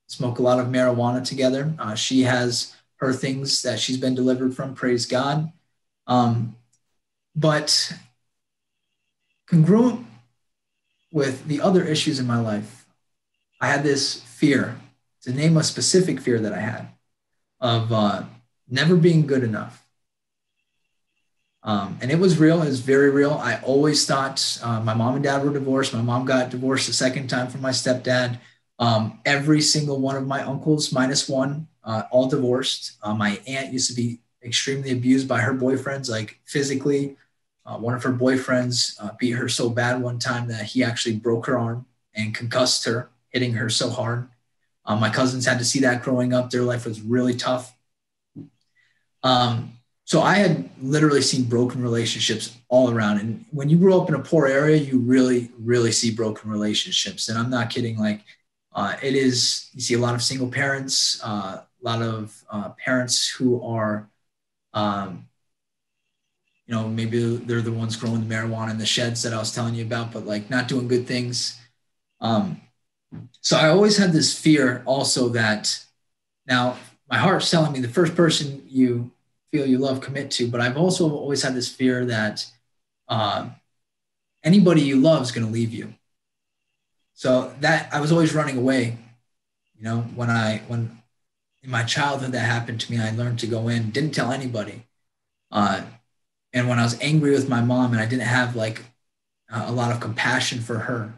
[0.07, 1.73] smoke a lot of marijuana together.
[1.79, 5.53] Uh, she has her things that she's been delivered from, praise God.
[6.07, 6.57] Um,
[7.37, 7.93] but
[9.49, 10.07] congruent
[11.13, 12.87] with the other issues in my life,
[13.61, 14.77] I had this fear
[15.23, 16.89] to name a specific fear that I had
[17.65, 18.25] of uh,
[18.69, 19.87] never being good enough.
[21.63, 22.61] Um, and it was real.
[22.61, 23.33] It was very real.
[23.33, 25.95] I always thought uh, my mom and dad were divorced.
[25.95, 28.39] My mom got divorced the second time from my stepdad.
[28.79, 32.99] Um, every single one of my uncles, minus one, uh, all divorced.
[33.03, 37.17] Uh, my aunt used to be extremely abused by her boyfriends, like physically.
[37.65, 41.17] Uh, one of her boyfriends uh, beat her so bad one time that he actually
[41.17, 44.29] broke her arm and concussed her, hitting her so hard.
[44.85, 46.51] Uh, my cousins had to see that growing up.
[46.51, 47.75] Their life was really tough.
[49.23, 53.21] Um, so I had literally seen broken relationships all around.
[53.21, 57.29] And when you grow up in a poor area, you really, really see broken relationships.
[57.29, 57.97] And I'm not kidding.
[57.97, 58.21] Like
[58.75, 62.71] uh, it is, you see a lot of single parents, uh, a lot of uh,
[62.71, 64.11] parents who are,
[64.75, 65.27] um,
[66.67, 69.55] you know, maybe they're the ones growing the marijuana in the sheds that I was
[69.55, 71.59] telling you about, but like not doing good things.
[72.21, 72.61] Um,
[73.41, 75.85] so I always had this fear also that
[76.47, 76.77] now
[77.11, 79.11] my heart's telling me the first person you
[79.53, 82.45] feel you love commit to but i've also always had this fear that
[83.09, 83.49] uh,
[84.43, 85.95] anybody you love is going to leave you.
[87.13, 88.99] So that i was always running away
[89.77, 90.99] you know when i when
[91.63, 94.85] in my childhood that happened to me i learned to go in didn't tell anybody
[95.53, 95.83] uh,
[96.53, 98.83] and when i was angry with my mom and i didn't have like
[99.49, 101.15] a lot of compassion for her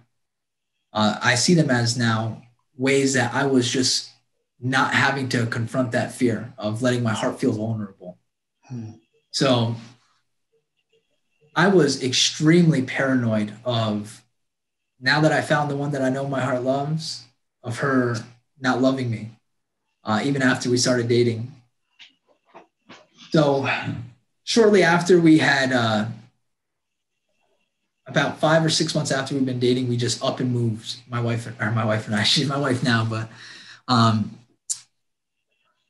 [0.96, 2.42] uh, i see them as now
[2.76, 4.10] ways that i was just
[4.58, 8.18] not having to confront that fear of letting my heart feel vulnerable
[9.30, 9.76] so
[11.56, 14.22] I was extremely paranoid of
[15.00, 17.24] now that I found the one that I know my heart loves,
[17.62, 18.16] of her
[18.60, 19.30] not loving me,
[20.04, 21.50] uh, even after we started dating.
[23.30, 23.68] So
[24.44, 26.06] shortly after we had, uh,
[28.06, 30.96] about five or six months after we've been dating, we just up and moved.
[31.08, 33.28] My wife, or my wife and I, she's my wife now, but
[33.88, 34.38] um,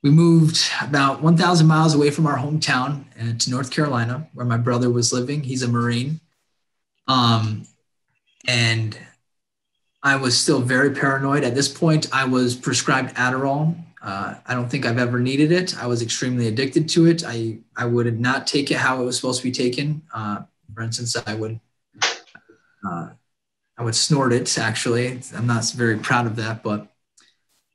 [0.02, 4.56] we moved about 1,000 miles away from our hometown uh, to North Carolina, where my
[4.56, 5.42] brother was living.
[5.42, 6.20] He's a Marine.
[7.08, 7.66] Um,
[8.46, 8.96] and
[10.02, 11.42] I was still very paranoid.
[11.44, 13.76] At this point, I was prescribed Adderall.
[14.00, 15.76] Uh, I don't think I've ever needed it.
[15.82, 17.24] I was extremely addicted to it.
[17.26, 20.02] I, I would not take it how it was supposed to be taken.
[20.14, 21.58] Uh, for instance, I would
[22.84, 23.10] uh,
[23.78, 24.58] I would snort it.
[24.58, 26.92] Actually, I'm not very proud of that, but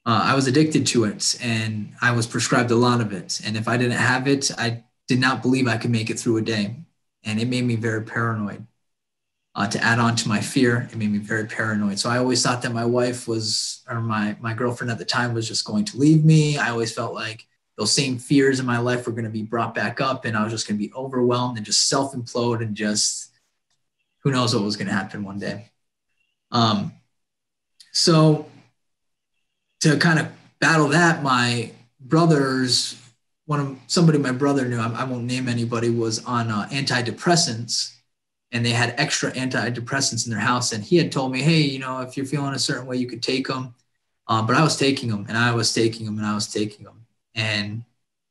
[0.05, 3.41] uh, I was addicted to it and I was prescribed a lot of it.
[3.45, 6.37] And if I didn't have it, I did not believe I could make it through
[6.37, 6.75] a day.
[7.23, 8.65] And it made me very paranoid.
[9.53, 11.99] Uh, to add on to my fear, it made me very paranoid.
[11.99, 15.33] So I always thought that my wife was, or my, my girlfriend at the time
[15.33, 16.57] was just going to leave me.
[16.57, 17.45] I always felt like
[17.77, 20.43] those same fears in my life were going to be brought back up and I
[20.43, 23.30] was just going to be overwhelmed and just self implode and just
[24.23, 25.71] who knows what was going to happen one day.
[26.51, 26.93] Um,
[27.91, 28.49] so
[29.81, 30.27] to kind of
[30.59, 33.01] battle that, my brothers,
[33.45, 37.95] one of somebody my brother knew, I, I won't name anybody, was on uh, antidepressants,
[38.51, 40.71] and they had extra antidepressants in their house.
[40.71, 43.07] And he had told me, hey, you know, if you're feeling a certain way, you
[43.07, 43.73] could take them.
[44.27, 46.85] Uh, but I was taking them, and I was taking them, and I was taking
[46.85, 47.05] them,
[47.35, 47.83] and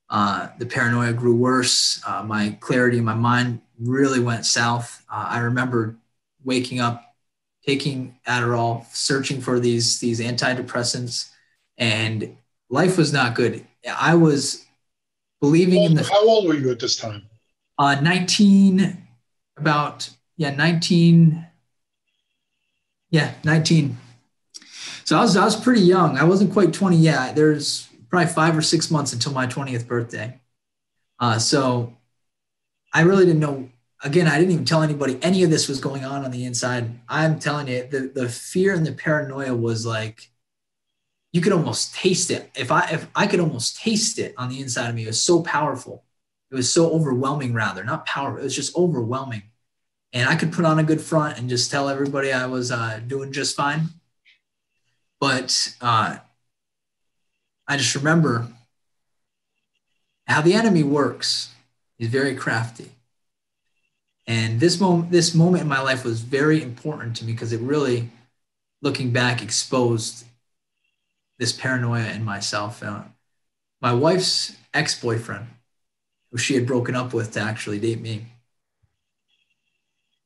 [0.09, 2.01] uh, the paranoia grew worse.
[2.07, 5.05] Uh, my clarity in my mind really went south.
[5.11, 5.97] Uh, I remember
[6.45, 7.15] waking up,
[7.67, 11.31] taking Adderall, searching for these these antidepressants
[11.81, 12.37] and
[12.69, 13.67] life was not good.
[13.93, 14.65] I was
[15.41, 16.05] believing old, in the.
[16.05, 17.23] How old were you at this time?
[17.79, 18.99] Uh, 19,
[19.57, 21.47] about, yeah, 19.
[23.11, 23.97] Yeah, 19.
[25.05, 26.19] So I was, I was pretty young.
[26.19, 27.35] I wasn't quite 20 yet.
[27.35, 30.39] There's probably five or six months until my 20th birthday.
[31.19, 31.97] Uh, so
[32.93, 33.69] I really didn't know.
[34.03, 37.01] Again, I didn't even tell anybody any of this was going on on the inside.
[37.09, 40.31] I'm telling you, the, the fear and the paranoia was like,
[41.33, 42.51] you could almost taste it.
[42.57, 45.23] If I if I could almost taste it on the inside of me, it was
[45.23, 46.05] so powerful.
[46.51, 48.41] It was so overwhelming, rather not powerful.
[48.41, 49.43] It was just overwhelming.
[50.13, 53.01] and I could put on a good front and just tell everybody I was uh,
[53.07, 53.89] doing just fine.
[55.21, 56.19] But uh,
[57.69, 58.49] I just remember
[60.27, 61.51] how the enemy works.
[62.01, 62.93] He's very crafty.
[64.27, 67.61] And this moment, this moment in my life was very important to me because it
[67.61, 68.09] really,
[68.81, 70.25] looking back, exposed
[71.39, 72.83] this paranoia in myself.
[72.83, 73.03] Uh,
[73.83, 75.47] my wife's ex-boyfriend,
[76.31, 78.25] who she had broken up with to actually date me,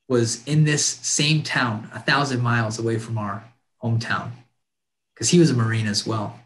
[0.07, 3.43] was in this same town, a thousand miles away from our
[3.83, 4.31] hometown,
[5.13, 6.39] because he was a Marine as well.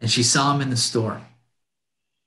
[0.00, 1.20] And she saw him in the store.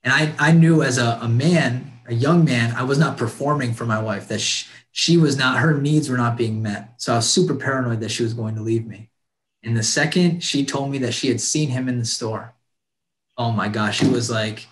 [0.03, 3.73] And I, I knew as a, a man, a young man, I was not performing
[3.73, 7.01] for my wife, that she, she was not, her needs were not being met.
[7.01, 9.09] So I was super paranoid that she was going to leave me.
[9.63, 12.53] And the second she told me that she had seen him in the store,
[13.37, 14.67] oh my gosh, it was like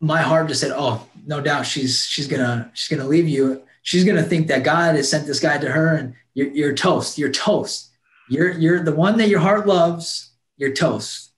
[0.00, 3.62] my heart just said, "Oh, no doubt she's she's gonna she's gonna leave you.
[3.82, 7.18] She's gonna think that God has sent this guy to her, and you're, you're toast.
[7.18, 7.90] You're toast.
[8.28, 10.30] You're you're the one that your heart loves.
[10.56, 11.32] You're toast."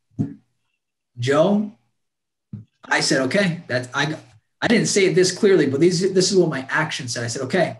[1.18, 1.73] Joe,
[2.85, 4.16] I said, "Okay, that's I
[4.62, 7.25] I didn't say it this clearly, but these this is what my action said.
[7.25, 7.79] I said, okay,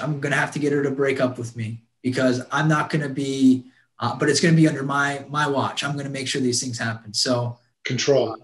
[0.00, 3.08] I'm gonna have to get her to break up with me because I'm not gonna
[3.08, 5.82] be." Uh, but it's going to be under my my watch.
[5.82, 7.14] I'm going to make sure these things happen.
[7.14, 8.36] So control.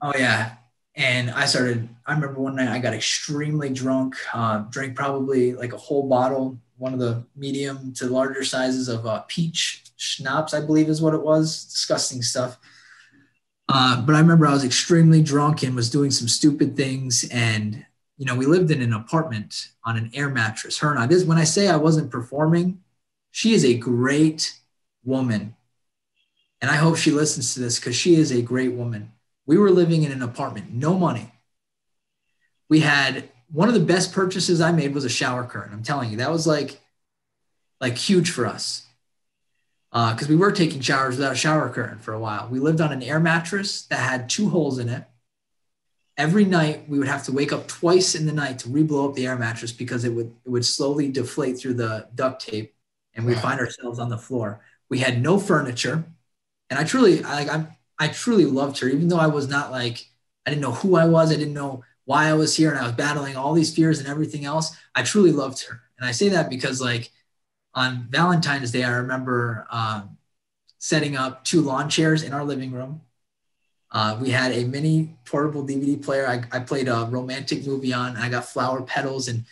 [0.00, 0.54] Oh yeah,
[0.94, 1.88] and I started.
[2.06, 4.16] I remember one night I got extremely drunk.
[4.32, 9.06] Uh, drank probably like a whole bottle, one of the medium to larger sizes of
[9.06, 11.64] uh, peach schnapps, I believe is what it was.
[11.64, 12.56] Disgusting stuff.
[13.68, 17.28] Uh, but I remember I was extremely drunk and was doing some stupid things.
[17.30, 17.84] And
[18.16, 20.78] you know, we lived in an apartment on an air mattress.
[20.78, 21.06] Her and I.
[21.06, 22.82] This when I say I wasn't performing,
[23.30, 24.58] she is a great
[25.04, 25.54] woman.
[26.60, 29.12] And I hope she listens to this because she is a great woman.
[29.46, 31.32] We were living in an apartment, no money.
[32.68, 35.72] We had one of the best purchases I made was a shower curtain.
[35.72, 36.80] I'm telling you, that was like,
[37.80, 38.87] like huge for us
[39.90, 42.48] because uh, we were taking showers without a shower curtain for a while.
[42.50, 45.04] We lived on an air mattress that had two holes in it.
[46.18, 49.14] Every night we would have to wake up twice in the night to reblow up
[49.14, 52.74] the air mattress because it would it would slowly deflate through the duct tape,
[53.14, 54.60] and we'd find ourselves on the floor.
[54.90, 56.04] We had no furniture,
[56.70, 60.06] and I truly, like, I'm, I truly loved her, even though I was not like,
[60.46, 62.84] I didn't know who I was, I didn't know why I was here, and I
[62.84, 64.76] was battling all these fears and everything else.
[64.94, 67.10] I truly loved her, and I say that because, like,
[67.78, 70.18] on Valentine's Day, I remember um,
[70.78, 73.02] setting up two lawn chairs in our living room.
[73.92, 76.26] Uh, we had a mini portable DVD player.
[76.26, 78.16] I, I played a romantic movie on.
[78.16, 79.44] I got flower petals and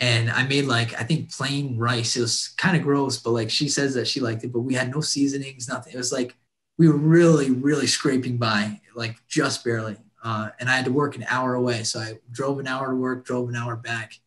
[0.00, 2.16] and I made like I think plain rice.
[2.16, 4.52] It was kind of gross, but like she says that she liked it.
[4.52, 5.94] But we had no seasonings, nothing.
[5.94, 6.36] It was like
[6.78, 9.96] we were really, really scraping by, like just barely.
[10.22, 12.96] Uh, and I had to work an hour away, so I drove an hour to
[12.96, 14.18] work, drove an hour back,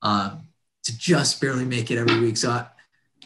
[0.00, 0.48] um,
[0.84, 2.36] to just barely make it every week.
[2.38, 2.66] So I,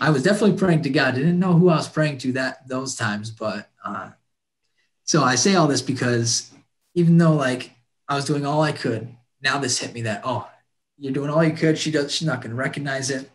[0.01, 1.15] I was definitely praying to God.
[1.15, 4.11] I didn't know who I was praying to that those times, but uh,
[5.05, 6.51] so I say all this because
[6.95, 7.73] even though like
[8.09, 9.09] I was doing all I could,
[9.43, 10.49] now this hit me that oh
[10.99, 11.79] you're doing all you could.
[11.79, 12.13] She does.
[12.13, 13.31] She's not going to recognize it,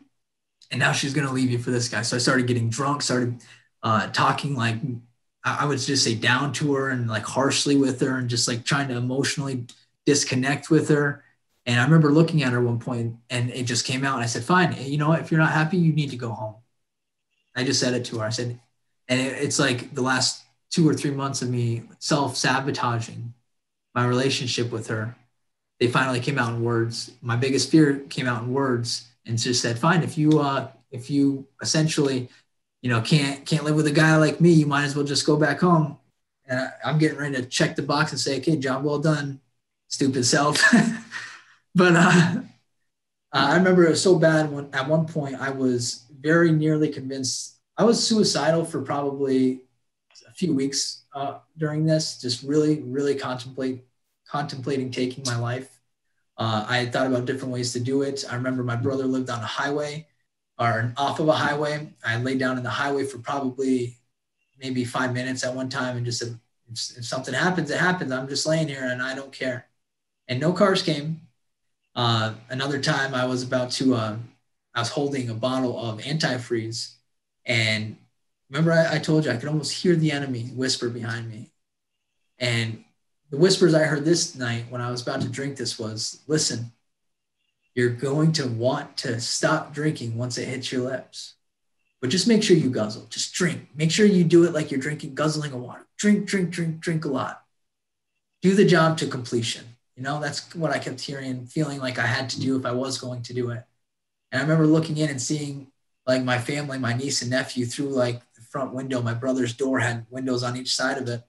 [0.70, 2.02] and now she's going to leave you for this guy.
[2.02, 3.02] So I started getting drunk.
[3.02, 3.42] Started
[3.82, 4.76] uh, talking like
[5.44, 8.66] I would just say down to her and like harshly with her, and just like
[8.66, 9.66] trying to emotionally
[10.06, 11.24] disconnect with her.
[11.66, 14.16] And I remember looking at her one point, and it just came out.
[14.16, 15.14] And I said, "Fine, you know?
[15.14, 16.56] If you're not happy, you need to go home."
[17.56, 18.26] I just said it to her.
[18.26, 18.60] I said,
[19.08, 23.34] and it, it's like the last two or three months of me self sabotaging
[23.96, 25.16] my relationship with her
[25.80, 27.12] they finally came out in words.
[27.22, 31.10] My biggest fear came out in words and just said, fine, if you uh if
[31.10, 32.30] you essentially,
[32.82, 35.26] you know, can't can't live with a guy like me, you might as well just
[35.26, 35.98] go back home.
[36.46, 39.42] And I, I'm getting ready to check the box and say, okay, job well done,
[39.90, 40.62] stupid self.
[41.76, 42.42] but uh,
[43.34, 47.54] I remember it was so bad when at one point I was very nearly convinced
[47.78, 49.62] I was suicidal for probably
[50.28, 53.84] a few weeks uh, during this, just really, really contemplate
[54.28, 55.80] contemplating taking my life.
[56.38, 58.26] Uh, I had thought about different ways to do it.
[58.30, 60.08] I remember my brother lived on a highway
[60.58, 61.94] or off of a highway.
[62.04, 63.98] I laid down in the highway for probably
[64.60, 66.40] maybe five minutes at one time and just said,
[66.72, 68.12] if, if something happens, it happens.
[68.12, 69.68] I'm just laying here and I don't care.
[70.28, 71.23] And no cars came.
[71.96, 74.18] Uh, another time I was about to, uh,
[74.74, 76.94] I was holding a bottle of antifreeze.
[77.46, 77.98] And
[78.50, 81.52] remember, I, I told you I could almost hear the enemy whisper behind me.
[82.40, 82.84] And
[83.30, 86.72] the whispers I heard this night when I was about to drink this was listen,
[87.76, 91.36] you're going to want to stop drinking once it hits your lips.
[92.02, 93.08] But just make sure you guzzle.
[93.10, 93.70] Just drink.
[93.76, 95.88] Make sure you do it like you're drinking, guzzling a water.
[95.98, 97.44] Drink, drink, drink, drink a lot.
[98.42, 99.73] Do the job to completion.
[99.96, 102.72] You know, that's what I kept hearing, feeling like I had to do if I
[102.72, 103.64] was going to do it.
[104.32, 105.72] And I remember looking in and seeing
[106.08, 109.02] like my family, my niece and nephew through like the front window.
[109.02, 111.22] My brother's door had windows on each side of it,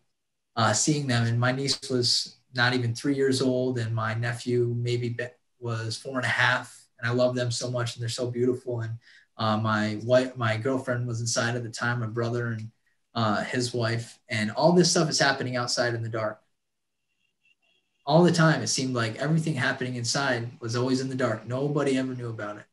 [0.57, 1.27] uh, seeing them.
[1.27, 5.17] And my niece was not even three years old, and my nephew maybe
[5.61, 6.87] was four and a half.
[6.99, 8.81] And I love them so much, and they're so beautiful.
[8.81, 8.99] And
[9.37, 12.71] uh, my wife, my girlfriend was inside at the time, my brother and
[13.15, 16.41] uh, his wife, and all this stuff is happening outside in the dark.
[18.07, 21.47] All the time, it seemed like everything happening inside was always in the dark.
[21.47, 22.65] Nobody ever knew about it.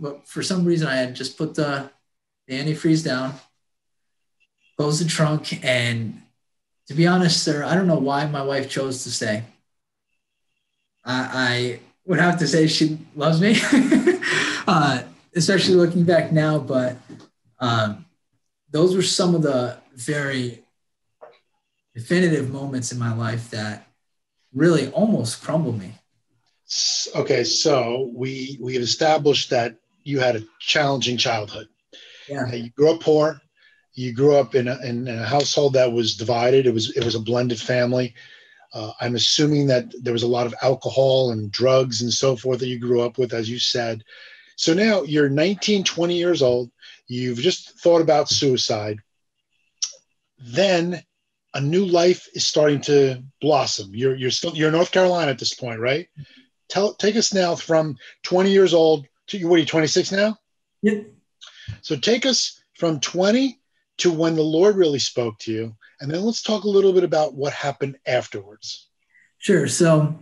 [0.00, 1.90] But, for some reason, I had just put the,
[2.46, 3.34] the antifreeze down,
[4.76, 6.22] closed the trunk, and
[6.86, 9.42] to be honest, sir, I don't know why my wife chose to stay.
[11.04, 13.56] I, I would have to say she loves me.
[14.66, 15.02] uh,
[15.36, 16.58] especially looking back now.
[16.58, 16.96] But
[17.60, 18.06] um,
[18.70, 20.64] those were some of the very
[21.94, 23.85] definitive moments in my life that
[24.54, 25.92] really almost crumbled me.
[27.14, 31.68] Okay, so we we have established that you had a challenging childhood.
[32.28, 33.40] Yeah, you grew up poor.
[33.94, 36.66] You grew up in a, in a household that was divided.
[36.66, 38.14] It was it was a blended family.
[38.74, 42.58] Uh, I'm assuming that there was a lot of alcohol and drugs and so forth
[42.58, 44.02] that you grew up with, as you said.
[44.56, 46.70] So now you're 19, 20 years old.
[47.06, 48.98] You've just thought about suicide.
[50.38, 51.02] Then
[51.56, 53.90] a new life is starting to blossom.
[53.94, 56.06] You're you're still you're North Carolina at this point, right?
[56.68, 60.36] Tell take us now from 20 years old to what are you 26 now?
[60.82, 61.06] Yep.
[61.80, 63.58] So take us from 20
[63.98, 67.04] to when the Lord really spoke to you, and then let's talk a little bit
[67.04, 68.88] about what happened afterwards.
[69.38, 69.66] Sure.
[69.66, 70.14] So,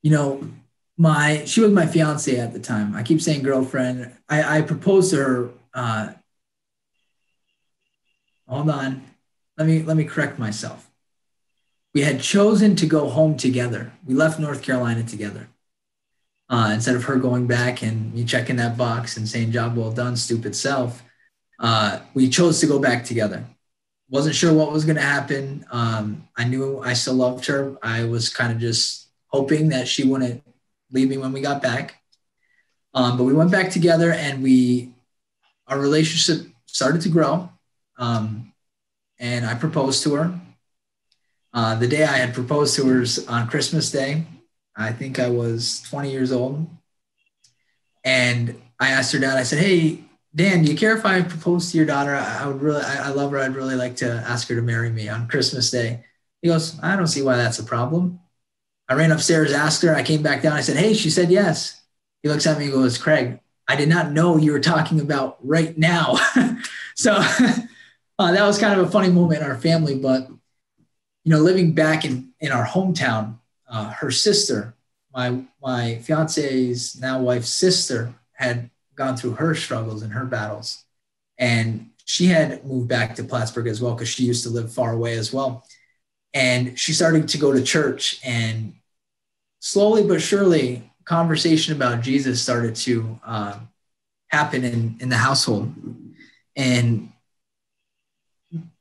[0.00, 0.48] you know,
[0.96, 2.94] my she was my fiance at the time.
[2.94, 4.10] I keep saying girlfriend.
[4.26, 5.50] I, I proposed to her.
[5.74, 6.12] Uh,
[8.48, 9.04] hold on,
[9.56, 10.90] let me let me correct myself.
[11.94, 13.92] We had chosen to go home together.
[14.04, 15.48] We left North Carolina together.
[16.48, 19.90] Uh, instead of her going back and me checking that box and saying "job well
[19.92, 21.02] done, stupid self,"
[21.58, 23.44] uh, we chose to go back together.
[24.08, 25.64] Wasn't sure what was going to happen.
[25.70, 27.76] Um, I knew I still loved her.
[27.82, 30.42] I was kind of just hoping that she wouldn't
[30.92, 32.00] leave me when we got back.
[32.94, 34.94] Um, but we went back together and we,
[35.66, 37.50] our relationship started to grow.
[37.98, 38.52] Um,
[39.18, 40.40] and I proposed to her.
[41.52, 44.26] Uh, the day I had proposed to her on Christmas Day.
[44.76, 46.66] I think I was 20 years old.
[48.04, 50.04] And I asked her dad, I said, Hey,
[50.34, 52.14] Dan, do you care if I propose to your daughter?
[52.14, 53.38] I would really, I love her.
[53.38, 56.04] I'd really like to ask her to marry me on Christmas Day.
[56.42, 58.20] He goes, I don't see why that's a problem.
[58.88, 59.96] I ran upstairs, asked her.
[59.96, 60.52] I came back down.
[60.52, 61.80] I said, Hey, she said yes.
[62.22, 65.38] He looks at me and goes, Craig, I did not know you were talking about
[65.42, 66.16] right now.
[66.94, 67.22] so
[68.18, 69.96] uh, that was kind of a funny moment in our family.
[69.96, 73.38] But, you know, living back in, in our hometown,
[73.68, 74.74] uh, her sister,
[75.14, 80.84] my, my fiance's now wife's sister, had gone through her struggles and her battles.
[81.38, 84.92] And she had moved back to Plattsburgh as well because she used to live far
[84.92, 85.64] away as well
[86.36, 88.74] and she started to go to church and
[89.60, 93.58] slowly but surely conversation about jesus started to uh,
[94.28, 95.72] happen in, in the household
[96.54, 97.10] and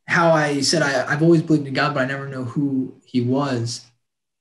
[0.08, 3.22] how i said I, i've always believed in god but i never know who he
[3.22, 3.86] was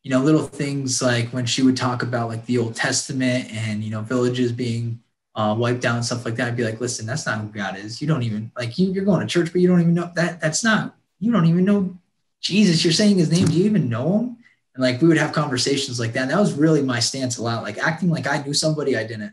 [0.03, 3.83] you know little things like when she would talk about like the old testament and
[3.83, 5.01] you know villages being
[5.37, 7.77] uh, wiped out and stuff like that i'd be like listen that's not who god
[7.77, 10.11] is you don't even like you, you're going to church but you don't even know
[10.15, 11.97] that that's not you don't even know
[12.45, 13.47] Jesus, you're saying his name.
[13.47, 14.37] Do you even know him?
[14.75, 16.23] And like we would have conversations like that.
[16.23, 19.05] And that was really my stance a lot, like acting like I knew somebody I
[19.05, 19.33] didn't.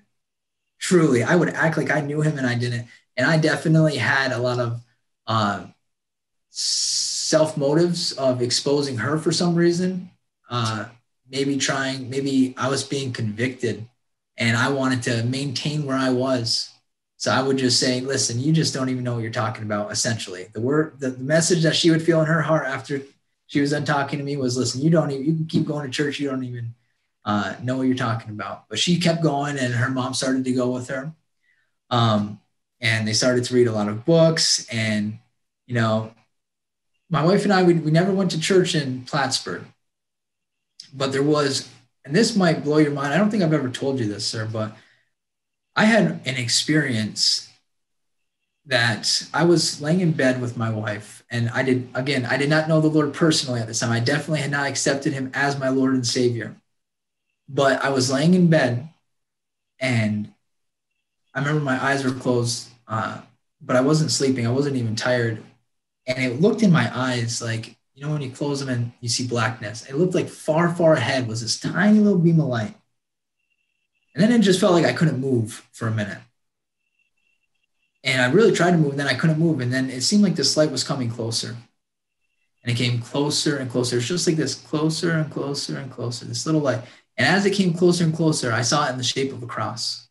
[0.80, 2.88] Truly, I would act like I knew him and I didn't.
[3.18, 4.82] And I definitely had a lot of
[5.28, 5.66] uh,
[6.52, 10.12] self motives of exposing her for some reason.
[10.50, 10.86] Uh,
[11.30, 13.88] maybe trying, maybe I was being convicted
[14.38, 16.72] and I wanted to maintain where I was
[17.22, 19.92] so I would just say, listen, you just don't even know what you're talking about.
[19.92, 23.00] Essentially, the word, the, message that she would feel in her heart after
[23.46, 25.86] she was done talking to me was, listen, you don't even, you can keep going
[25.86, 26.20] to church.
[26.20, 26.74] You don't even
[27.24, 28.68] uh, know what you're talking about.
[28.70, 31.14] But she kept going, and her mom started to go with her.
[31.92, 32.42] Um,
[32.80, 34.66] and they started to read a lot of books.
[34.72, 35.20] And
[35.68, 36.16] you know,
[37.12, 39.66] my wife and I, we, we never went to church in Plattsburgh,
[40.94, 41.70] but there was,
[42.06, 43.14] and this might blow your mind.
[43.14, 44.76] I don't think I've ever told you this, sir, but
[45.76, 47.50] I had an experience
[48.66, 52.50] that I was laying in bed with my wife, and I did, again, I did
[52.50, 53.92] not know the Lord personally at this time.
[53.92, 56.56] I definitely had not accepted him as my Lord and Savior.
[57.50, 58.88] But I was laying in bed,
[59.80, 60.32] and
[61.34, 63.20] I remember my eyes were closed, uh,
[63.62, 64.48] but I wasn't sleeping.
[64.48, 65.44] I wasn't even tired.
[66.16, 69.10] And it looked in my eyes like, you know, when you close them and you
[69.10, 72.76] see blackness, it looked like far, far ahead was this tiny little beam of light
[74.14, 76.20] And then it just felt like I couldn't move for a minute.
[78.04, 79.62] And I really tried to move, and then I couldn't move.
[79.62, 81.56] And then it seemed like this light was coming closer.
[82.64, 83.98] And it came closer and closer.
[83.98, 86.82] It's just like this closer and closer and closer, this little light.
[87.18, 89.48] And as it came closer and closer, I saw it in the shape of a
[89.48, 90.10] cross.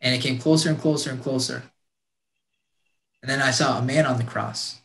[0.00, 1.62] And it came closer and closer and closer.
[3.26, 4.82] And then I saw a man on the cross.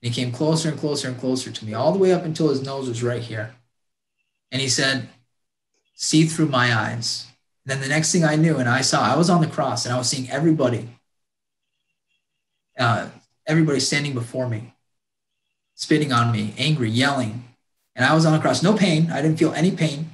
[0.00, 2.62] He came closer and closer and closer to me, all the way up until his
[2.62, 3.56] nose was right here.
[4.52, 5.08] And he said,
[5.96, 7.26] See through my eyes.
[7.64, 9.84] And then the next thing I knew, and I saw, I was on the cross
[9.84, 10.90] and I was seeing everybody,
[12.78, 13.08] uh,
[13.48, 14.72] everybody standing before me,
[15.74, 17.42] spitting on me, angry, yelling.
[17.96, 19.10] And I was on the cross, no pain.
[19.10, 20.12] I didn't feel any pain.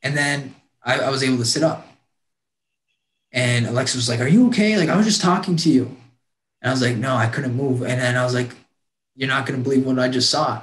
[0.00, 1.89] And then I, I was able to sit up.
[3.32, 4.76] And Alexa was like, Are you okay?
[4.76, 5.84] Like, I was just talking to you.
[6.62, 7.82] And I was like, No, I couldn't move.
[7.82, 8.50] And then I was like,
[9.14, 10.62] You're not going to believe what I just saw.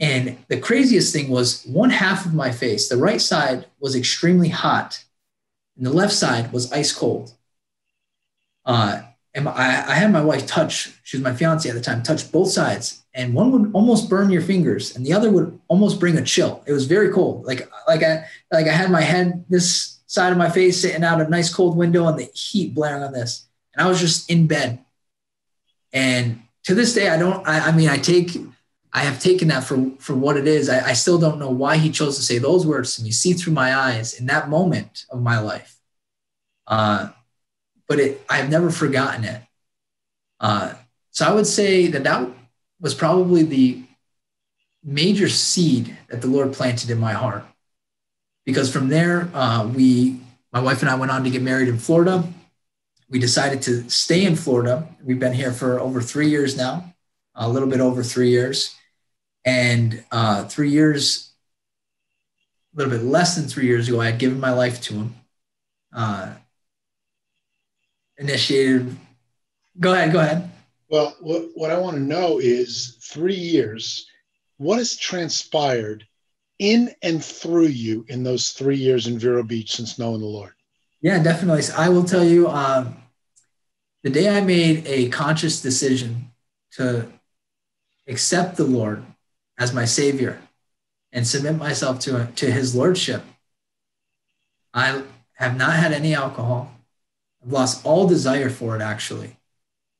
[0.00, 4.48] And the craziest thing was one half of my face, the right side was extremely
[4.48, 5.04] hot,
[5.76, 7.32] and the left side was ice cold.
[8.64, 9.02] Uh,
[9.34, 12.30] and I, I had my wife touch, she was my fiance at the time, touch
[12.30, 13.02] both sides.
[13.14, 16.62] And one would almost burn your fingers, and the other would almost bring a chill.
[16.66, 17.44] It was very cold.
[17.44, 21.20] Like, like I like I had my head this side of my face sitting out
[21.20, 23.46] a nice cold window and the heat blaring on this.
[23.74, 24.78] And I was just in bed.
[25.92, 28.36] And to this day, I don't, I, I mean, I take,
[28.92, 30.68] I have taken that for, for what it is.
[30.68, 33.32] I, I still don't know why he chose to say those words to me, see
[33.32, 35.78] through my eyes in that moment of my life.
[36.66, 37.10] Uh,
[37.88, 39.42] but it, I've never forgotten it.
[40.38, 40.74] Uh,
[41.10, 42.28] so I would say that that
[42.80, 43.82] was probably the
[44.82, 47.44] major seed that the Lord planted in my heart
[48.44, 50.20] because from there, uh, we,
[50.52, 52.24] my wife and I went on to get married in Florida.
[53.08, 54.88] We decided to stay in Florida.
[55.02, 56.94] We've been here for over three years now,
[57.34, 58.74] a little bit over three years.
[59.44, 61.32] And uh, three years,
[62.74, 65.14] a little bit less than three years ago, I had given my life to him.
[65.94, 66.34] Uh,
[68.18, 68.96] initiated.
[69.78, 70.50] Go ahead, go ahead.
[70.88, 74.06] Well, what, what I want to know is three years,
[74.56, 76.06] what has transpired
[76.64, 80.52] in and through you in those three years in Vero Beach since knowing the Lord?
[81.02, 81.62] Yeah, definitely.
[81.76, 82.96] I will tell you, um,
[84.02, 86.30] the day I made a conscious decision
[86.72, 87.06] to
[88.08, 89.04] accept the Lord
[89.58, 90.40] as my Savior
[91.12, 93.22] and submit myself to, to His Lordship,
[94.72, 95.02] I
[95.34, 96.74] have not had any alcohol.
[97.44, 99.36] I've lost all desire for it, actually.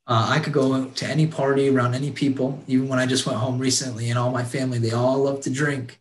[0.07, 3.39] Uh, I could go to any party around any people, even when I just went
[3.39, 6.01] home recently, and all my family, they all love to drink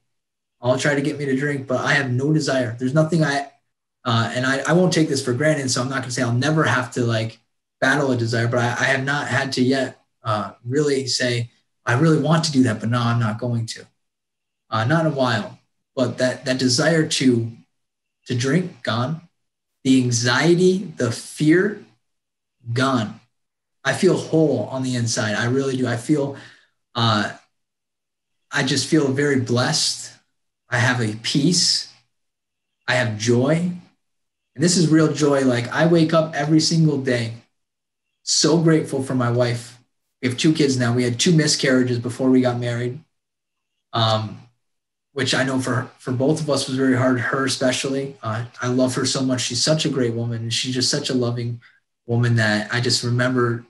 [0.64, 2.78] all try to get me to drink, but I have no desire.
[2.80, 3.51] There's nothing I,
[4.05, 5.70] uh, and I, I won't take this for granted.
[5.70, 7.38] So I'm not going to say I'll never have to like
[7.82, 11.51] battle a desire, but I, I have not had to yet uh, really say,
[11.86, 13.86] I really want to do that, but no, I'm not going to.
[14.70, 15.59] Uh, not a while,
[15.97, 17.51] but that, that desire to,
[18.28, 19.22] to drink, gone.
[19.84, 21.84] The anxiety, the fear,
[22.72, 23.20] gone.
[23.84, 25.36] I feel whole on the inside.
[25.36, 25.86] I really do.
[25.88, 26.38] I feel,
[26.95, 27.34] uh,
[28.49, 30.12] I just feel very blessed
[30.70, 31.91] I have a peace.
[32.88, 33.72] I have joy.
[34.55, 35.41] And this is real joy.
[35.41, 37.34] Like I wake up every single day
[38.24, 39.78] so grateful for my wife.
[40.22, 40.93] We have two kids now.
[40.93, 42.99] We had two miscarriages before we got married,
[43.91, 44.39] um,
[45.11, 47.20] which I know for for both of us was very hard.
[47.20, 48.16] Her especially.
[48.24, 49.41] Uh, I love her so much.
[49.41, 51.61] She's such a great woman, and she's just such a loving
[52.05, 53.66] woman that I just remember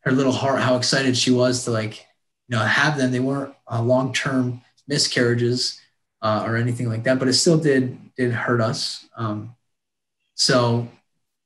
[0.00, 2.06] her little heart, how excited she was to like,
[2.48, 3.10] you know, have them.
[3.10, 5.80] They weren't uh, long term miscarriages,
[6.26, 9.06] uh, or anything like that, but it still did did hurt us.
[9.16, 9.54] Um,
[10.34, 10.88] so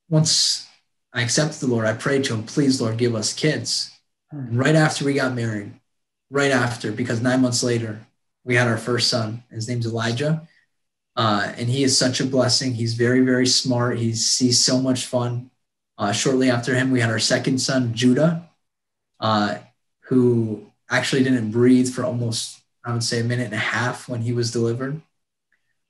[0.09, 0.67] once
[1.13, 3.91] I accepted the Lord, I prayed to Him, please, Lord, give us kids.
[4.31, 5.73] And right after we got married,
[6.31, 8.01] right after, because nine months later,
[8.45, 9.43] we had our first son.
[9.51, 10.49] His name's Elijah.
[11.17, 12.73] Uh, and he is such a blessing.
[12.73, 13.99] He's very, very smart.
[13.99, 15.51] He's, he's so much fun.
[15.99, 18.49] Uh, shortly after him, we had our second son, Judah,
[19.19, 19.59] uh,
[20.03, 24.23] who actually didn't breathe for almost I would say a minute and a half when
[24.23, 25.01] he was delivered.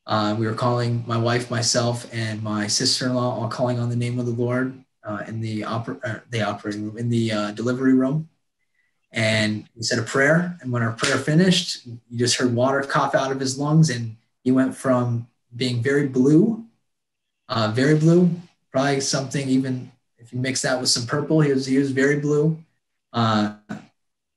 [0.06, 4.18] Uh, we were calling my wife, myself, and my sister-in-law all calling on the name
[4.18, 7.94] of the Lord uh, in the oper- uh, the operating room, in the uh, delivery
[7.94, 8.28] room.
[9.12, 10.56] And we said a prayer.
[10.60, 14.16] And when our prayer finished, you just heard water cough out of his lungs, and
[14.42, 16.64] he went from being very blue,
[17.48, 18.30] uh, very blue,
[18.72, 22.20] probably something even if you mix that with some purple, he was he was very
[22.20, 22.58] blue.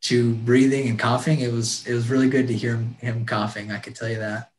[0.03, 3.71] To breathing and coughing, it was it was really good to hear him, him coughing.
[3.71, 4.51] I could tell you that.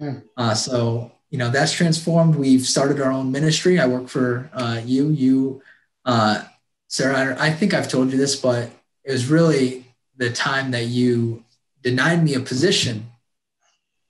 [0.00, 0.22] Mm.
[0.36, 2.34] Uh, so you know that's transformed.
[2.34, 3.78] We've started our own ministry.
[3.78, 5.10] I work for uh, you.
[5.10, 5.62] You,
[6.04, 6.44] uh,
[6.88, 7.36] Sarah.
[7.38, 8.70] I, I think I've told you this, but
[9.04, 9.84] it was really
[10.16, 11.44] the time that you
[11.82, 13.10] denied me a position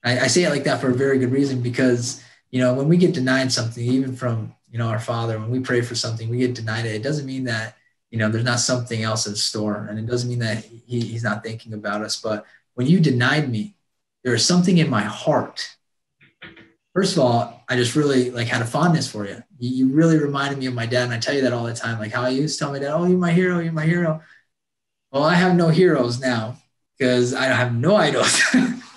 [0.07, 2.89] I, I say it like that for a very good reason because you know when
[2.89, 6.31] we get denied something, even from you know our Father, when we pray for something,
[6.31, 6.95] we get denied it.
[6.95, 7.77] It doesn't mean that
[8.11, 11.25] you know there's not something else in store, and it doesn't mean that he, he's
[11.25, 12.21] not thinking about us.
[12.21, 12.45] But
[12.75, 13.75] when you denied me,
[14.23, 15.77] there was something in my heart.
[16.95, 19.43] First of all, I just really like had a fondness for you.
[19.59, 21.99] You, really reminded me of my dad, and I tell you that all the time.
[21.99, 24.23] Like how I used to tell my dad, "Oh, you're my hero, you're my hero."
[25.13, 26.57] Well, I have no heroes now
[26.99, 28.41] because I have no idols.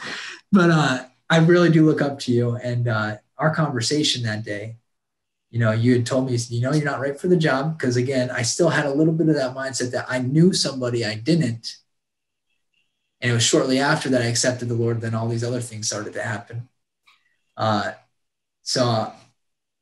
[0.51, 2.55] but uh, I really do look up to you.
[2.55, 4.77] And uh, our conversation that day,
[5.49, 7.77] you know, you had told me, you know, you're not right for the job.
[7.77, 11.03] Because again, I still had a little bit of that mindset that I knew somebody
[11.03, 11.77] I didn't.
[13.21, 15.87] And it was shortly after that I accepted the Lord, then all these other things
[15.87, 16.69] started to happen.
[17.57, 17.91] Uh,
[18.61, 19.11] so uh,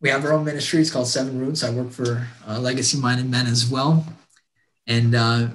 [0.01, 0.79] we have our own ministry.
[0.79, 1.63] It's called Seven Roots.
[1.63, 4.05] I work for uh, Legacy Minded Men as well.
[4.87, 5.49] And uh,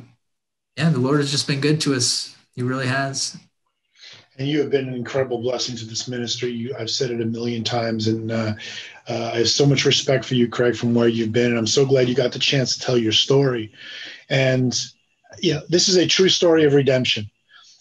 [0.76, 2.36] yeah, the Lord has just been good to us.
[2.54, 3.36] He really has.
[4.38, 6.50] And you have been an incredible blessing to this ministry.
[6.50, 8.54] You, I've said it a million times, and uh,
[9.09, 11.50] uh, I have so much respect for you, Craig, from where you've been.
[11.50, 13.72] And I'm so glad you got the chance to tell your story.
[14.28, 14.78] And
[15.38, 17.30] you know, this is a true story of redemption.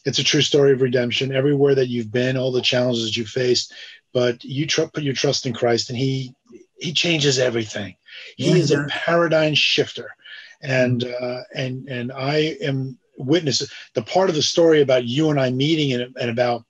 [0.05, 1.35] It's a true story of redemption.
[1.35, 3.73] Everywhere that you've been, all the challenges you faced,
[4.13, 6.33] but you tr- put your trust in Christ, and He
[6.79, 7.95] He changes everything.
[8.37, 10.09] He yeah, is a paradigm shifter,
[10.61, 15.39] and uh, and and I am witness the part of the story about you and
[15.39, 16.65] I meeting and, and about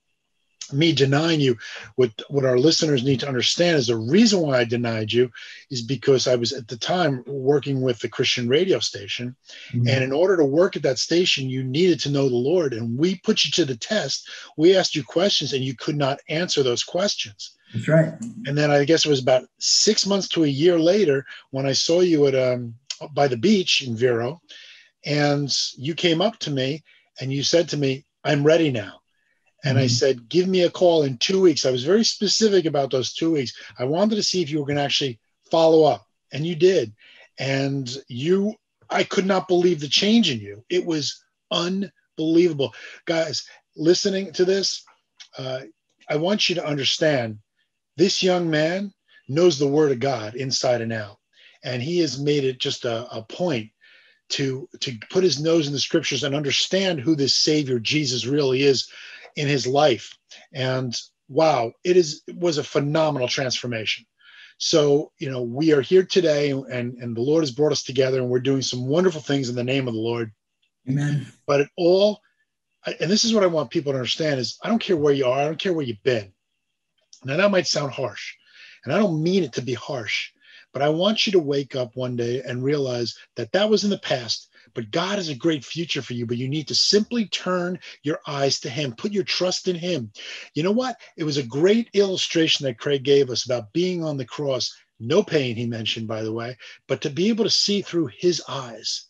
[0.74, 1.58] me denying you
[1.96, 5.30] what what our listeners need to understand is the reason why I denied you
[5.70, 9.36] is because I was at the time working with the Christian radio station.
[9.72, 9.88] Mm-hmm.
[9.88, 12.74] and in order to work at that station you needed to know the Lord.
[12.74, 14.30] And we put you to the test.
[14.58, 17.52] We asked you questions and you could not answer those questions.
[17.74, 18.14] That's right.
[18.46, 21.74] And then I guess it was about 6 months to a year later when I
[21.74, 22.76] saw you at um
[23.14, 24.42] by the beach in Vero
[25.06, 26.84] and you came up to me
[27.20, 29.01] and you said to me, I'm ready now.
[29.64, 29.84] And mm-hmm.
[29.84, 31.66] I said, Give me a call in two weeks.
[31.66, 33.54] I was very specific about those two weeks.
[33.78, 36.06] I wanted to see if you were going to actually follow up.
[36.32, 36.94] And you did.
[37.38, 38.56] And you,
[38.90, 40.64] I could not believe the change in you.
[40.70, 42.74] It was unbelievable.
[43.06, 43.46] Guys,
[43.76, 44.84] listening to this,
[45.38, 45.62] uh,
[46.10, 47.40] I want you to understand
[47.98, 48.94] this young man
[49.28, 51.18] knows the word of God inside and out.
[51.64, 53.72] And he has made it just a, a point
[54.32, 58.64] to to put his nose in the scriptures and understand who this savior jesus really
[58.64, 58.90] is
[59.36, 60.18] in his life.
[60.54, 60.96] And
[61.30, 64.06] wow it is it was a phenomenal transformation.
[64.58, 68.20] So you know we are here today and and the lord has brought us together
[68.20, 70.32] and we're doing some wonderful things in the name of the lord.
[70.90, 71.28] Amen.
[71.48, 72.20] But it all
[72.86, 75.26] and this is what i want people to understand is i don't care where you
[75.28, 76.32] are i don't care where you've been.
[77.24, 78.36] Now that might sound harsh
[78.84, 80.32] and i don't mean it to be harsh
[80.74, 83.90] but I want you to wake up one day and realize that that was in
[83.90, 86.26] the past, but God has a great future for you.
[86.26, 90.12] But you need to simply turn your eyes to Him, put your trust in Him.
[90.54, 90.98] You know what?
[91.18, 94.76] It was a great illustration that Craig gave us about being on the cross.
[95.00, 96.58] No pain, he mentioned, by the way,
[96.88, 99.08] but to be able to see through His eyes.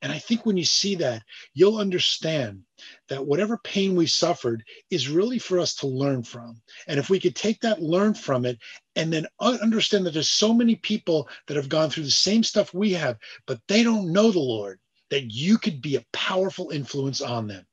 [0.00, 1.22] And I think when you see that,
[1.54, 2.62] you'll understand
[3.08, 6.60] that whatever pain we suffered is really for us to learn from.
[6.86, 8.58] And if we could take that, learn from it,
[8.94, 12.72] and then understand that there's so many people that have gone through the same stuff
[12.72, 14.78] we have, but they don't know the Lord,
[15.10, 17.66] that you could be a powerful influence on them.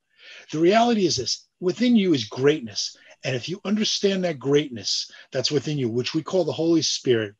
[0.51, 2.97] The reality is this within you is greatness.
[3.23, 7.35] And if you understand that greatness that's within you, which we call the Holy Spirit,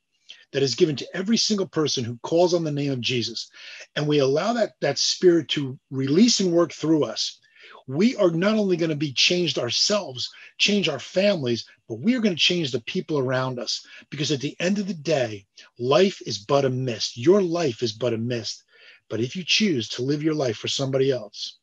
[0.56, 3.50] that is given to every single person who calls on the name of Jesus,
[3.98, 7.42] and we allow that, that spirit to release and work through us,
[7.88, 12.22] we are not only going to be changed ourselves, change our families, but we are
[12.22, 13.86] going to change the people around us.
[14.10, 15.46] Because at the end of the day,
[15.78, 17.18] life is but a mist.
[17.18, 18.64] Your life is but a mist.
[19.10, 21.60] But if you choose to live your life for somebody else,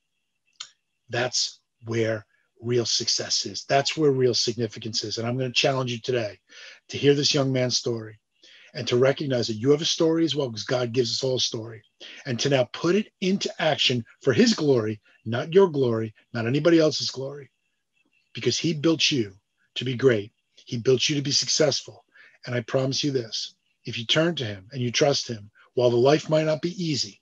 [1.08, 2.26] that's where
[2.60, 3.64] real success is.
[3.70, 5.16] That's where real significance is.
[5.16, 6.40] And I'm going to challenge you today
[6.90, 8.18] to hear this young man's story
[8.74, 11.36] and to recognize that you have a story as well, because God gives us all
[11.36, 11.82] a story,
[12.24, 16.78] and to now put it into action for His glory, not your glory, not anybody
[16.78, 17.50] else's glory,
[18.32, 19.34] because He built you
[19.74, 20.32] to be great.
[20.64, 22.04] He built you to be successful.
[22.46, 23.54] And I promise you this
[23.84, 26.82] if you turn to Him and you trust Him, while the life might not be
[26.82, 27.20] easy,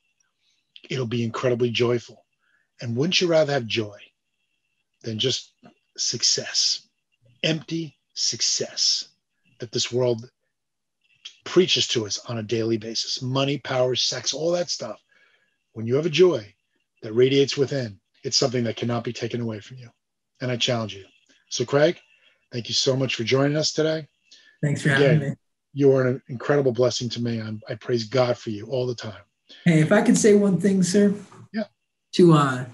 [0.88, 2.24] it'll be incredibly joyful.
[2.80, 3.98] And wouldn't you rather have joy
[5.02, 5.52] than just
[5.96, 6.88] success,
[7.42, 9.08] empty success
[9.58, 10.30] that this world
[11.44, 15.00] preaches to us on a daily basis money, power, sex, all that stuff.
[15.72, 16.52] When you have a joy
[17.02, 19.88] that radiates within, it's something that cannot be taken away from you.
[20.40, 21.04] And I challenge you.
[21.48, 21.98] So, Craig,
[22.52, 24.06] thank you so much for joining us today.
[24.62, 25.34] Thanks for Again, having me.
[25.72, 27.40] You are an incredible blessing to me.
[27.40, 29.22] I'm, I praise God for you all the time.
[29.64, 31.14] Hey, if I could say one thing, sir.
[31.52, 31.64] Yeah.
[32.14, 32.64] To uh,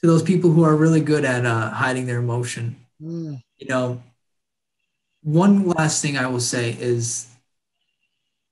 [0.00, 2.76] to those people who are really good at uh, hiding their emotion.
[3.02, 3.42] Mm.
[3.58, 4.02] You know,
[5.22, 7.28] one last thing I will say is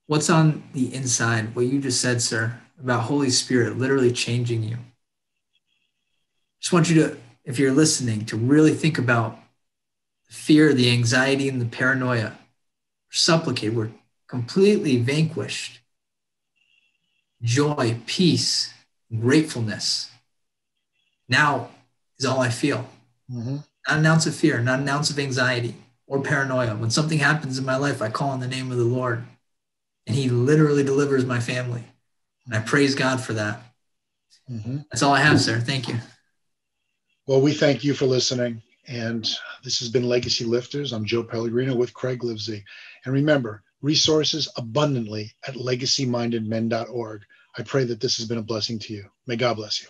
[0.06, 4.78] what's on the inside, what you just said, sir, about Holy Spirit literally changing you.
[6.60, 9.38] Just want you to, if you're listening, to really think about
[10.28, 12.38] the fear, the anxiety, and the paranoia.
[13.10, 13.90] Supplicate, we're
[14.28, 15.80] completely vanquished.
[17.42, 18.72] Joy, peace,
[19.20, 20.10] gratefulness.
[21.28, 21.68] Now
[22.18, 22.88] is all I feel.
[23.30, 23.56] Mm-hmm.
[23.88, 25.74] Not an ounce of fear, not an ounce of anxiety
[26.06, 26.74] or paranoia.
[26.74, 29.24] When something happens in my life, I call on the name of the Lord
[30.06, 31.84] and he literally delivers my family.
[32.46, 33.60] And I praise God for that.
[34.50, 34.78] Mm-hmm.
[34.90, 35.58] That's all I have, sir.
[35.58, 35.96] Thank you.
[37.26, 38.62] Well, we thank you for listening.
[38.86, 39.26] And
[39.62, 40.92] this has been Legacy Lifters.
[40.92, 42.62] I'm Joe Pellegrino with Craig Livesey.
[43.04, 47.22] And remember, resources abundantly at legacymindedmen.org.
[47.56, 49.08] I pray that this has been a blessing to you.
[49.26, 49.88] May God bless you.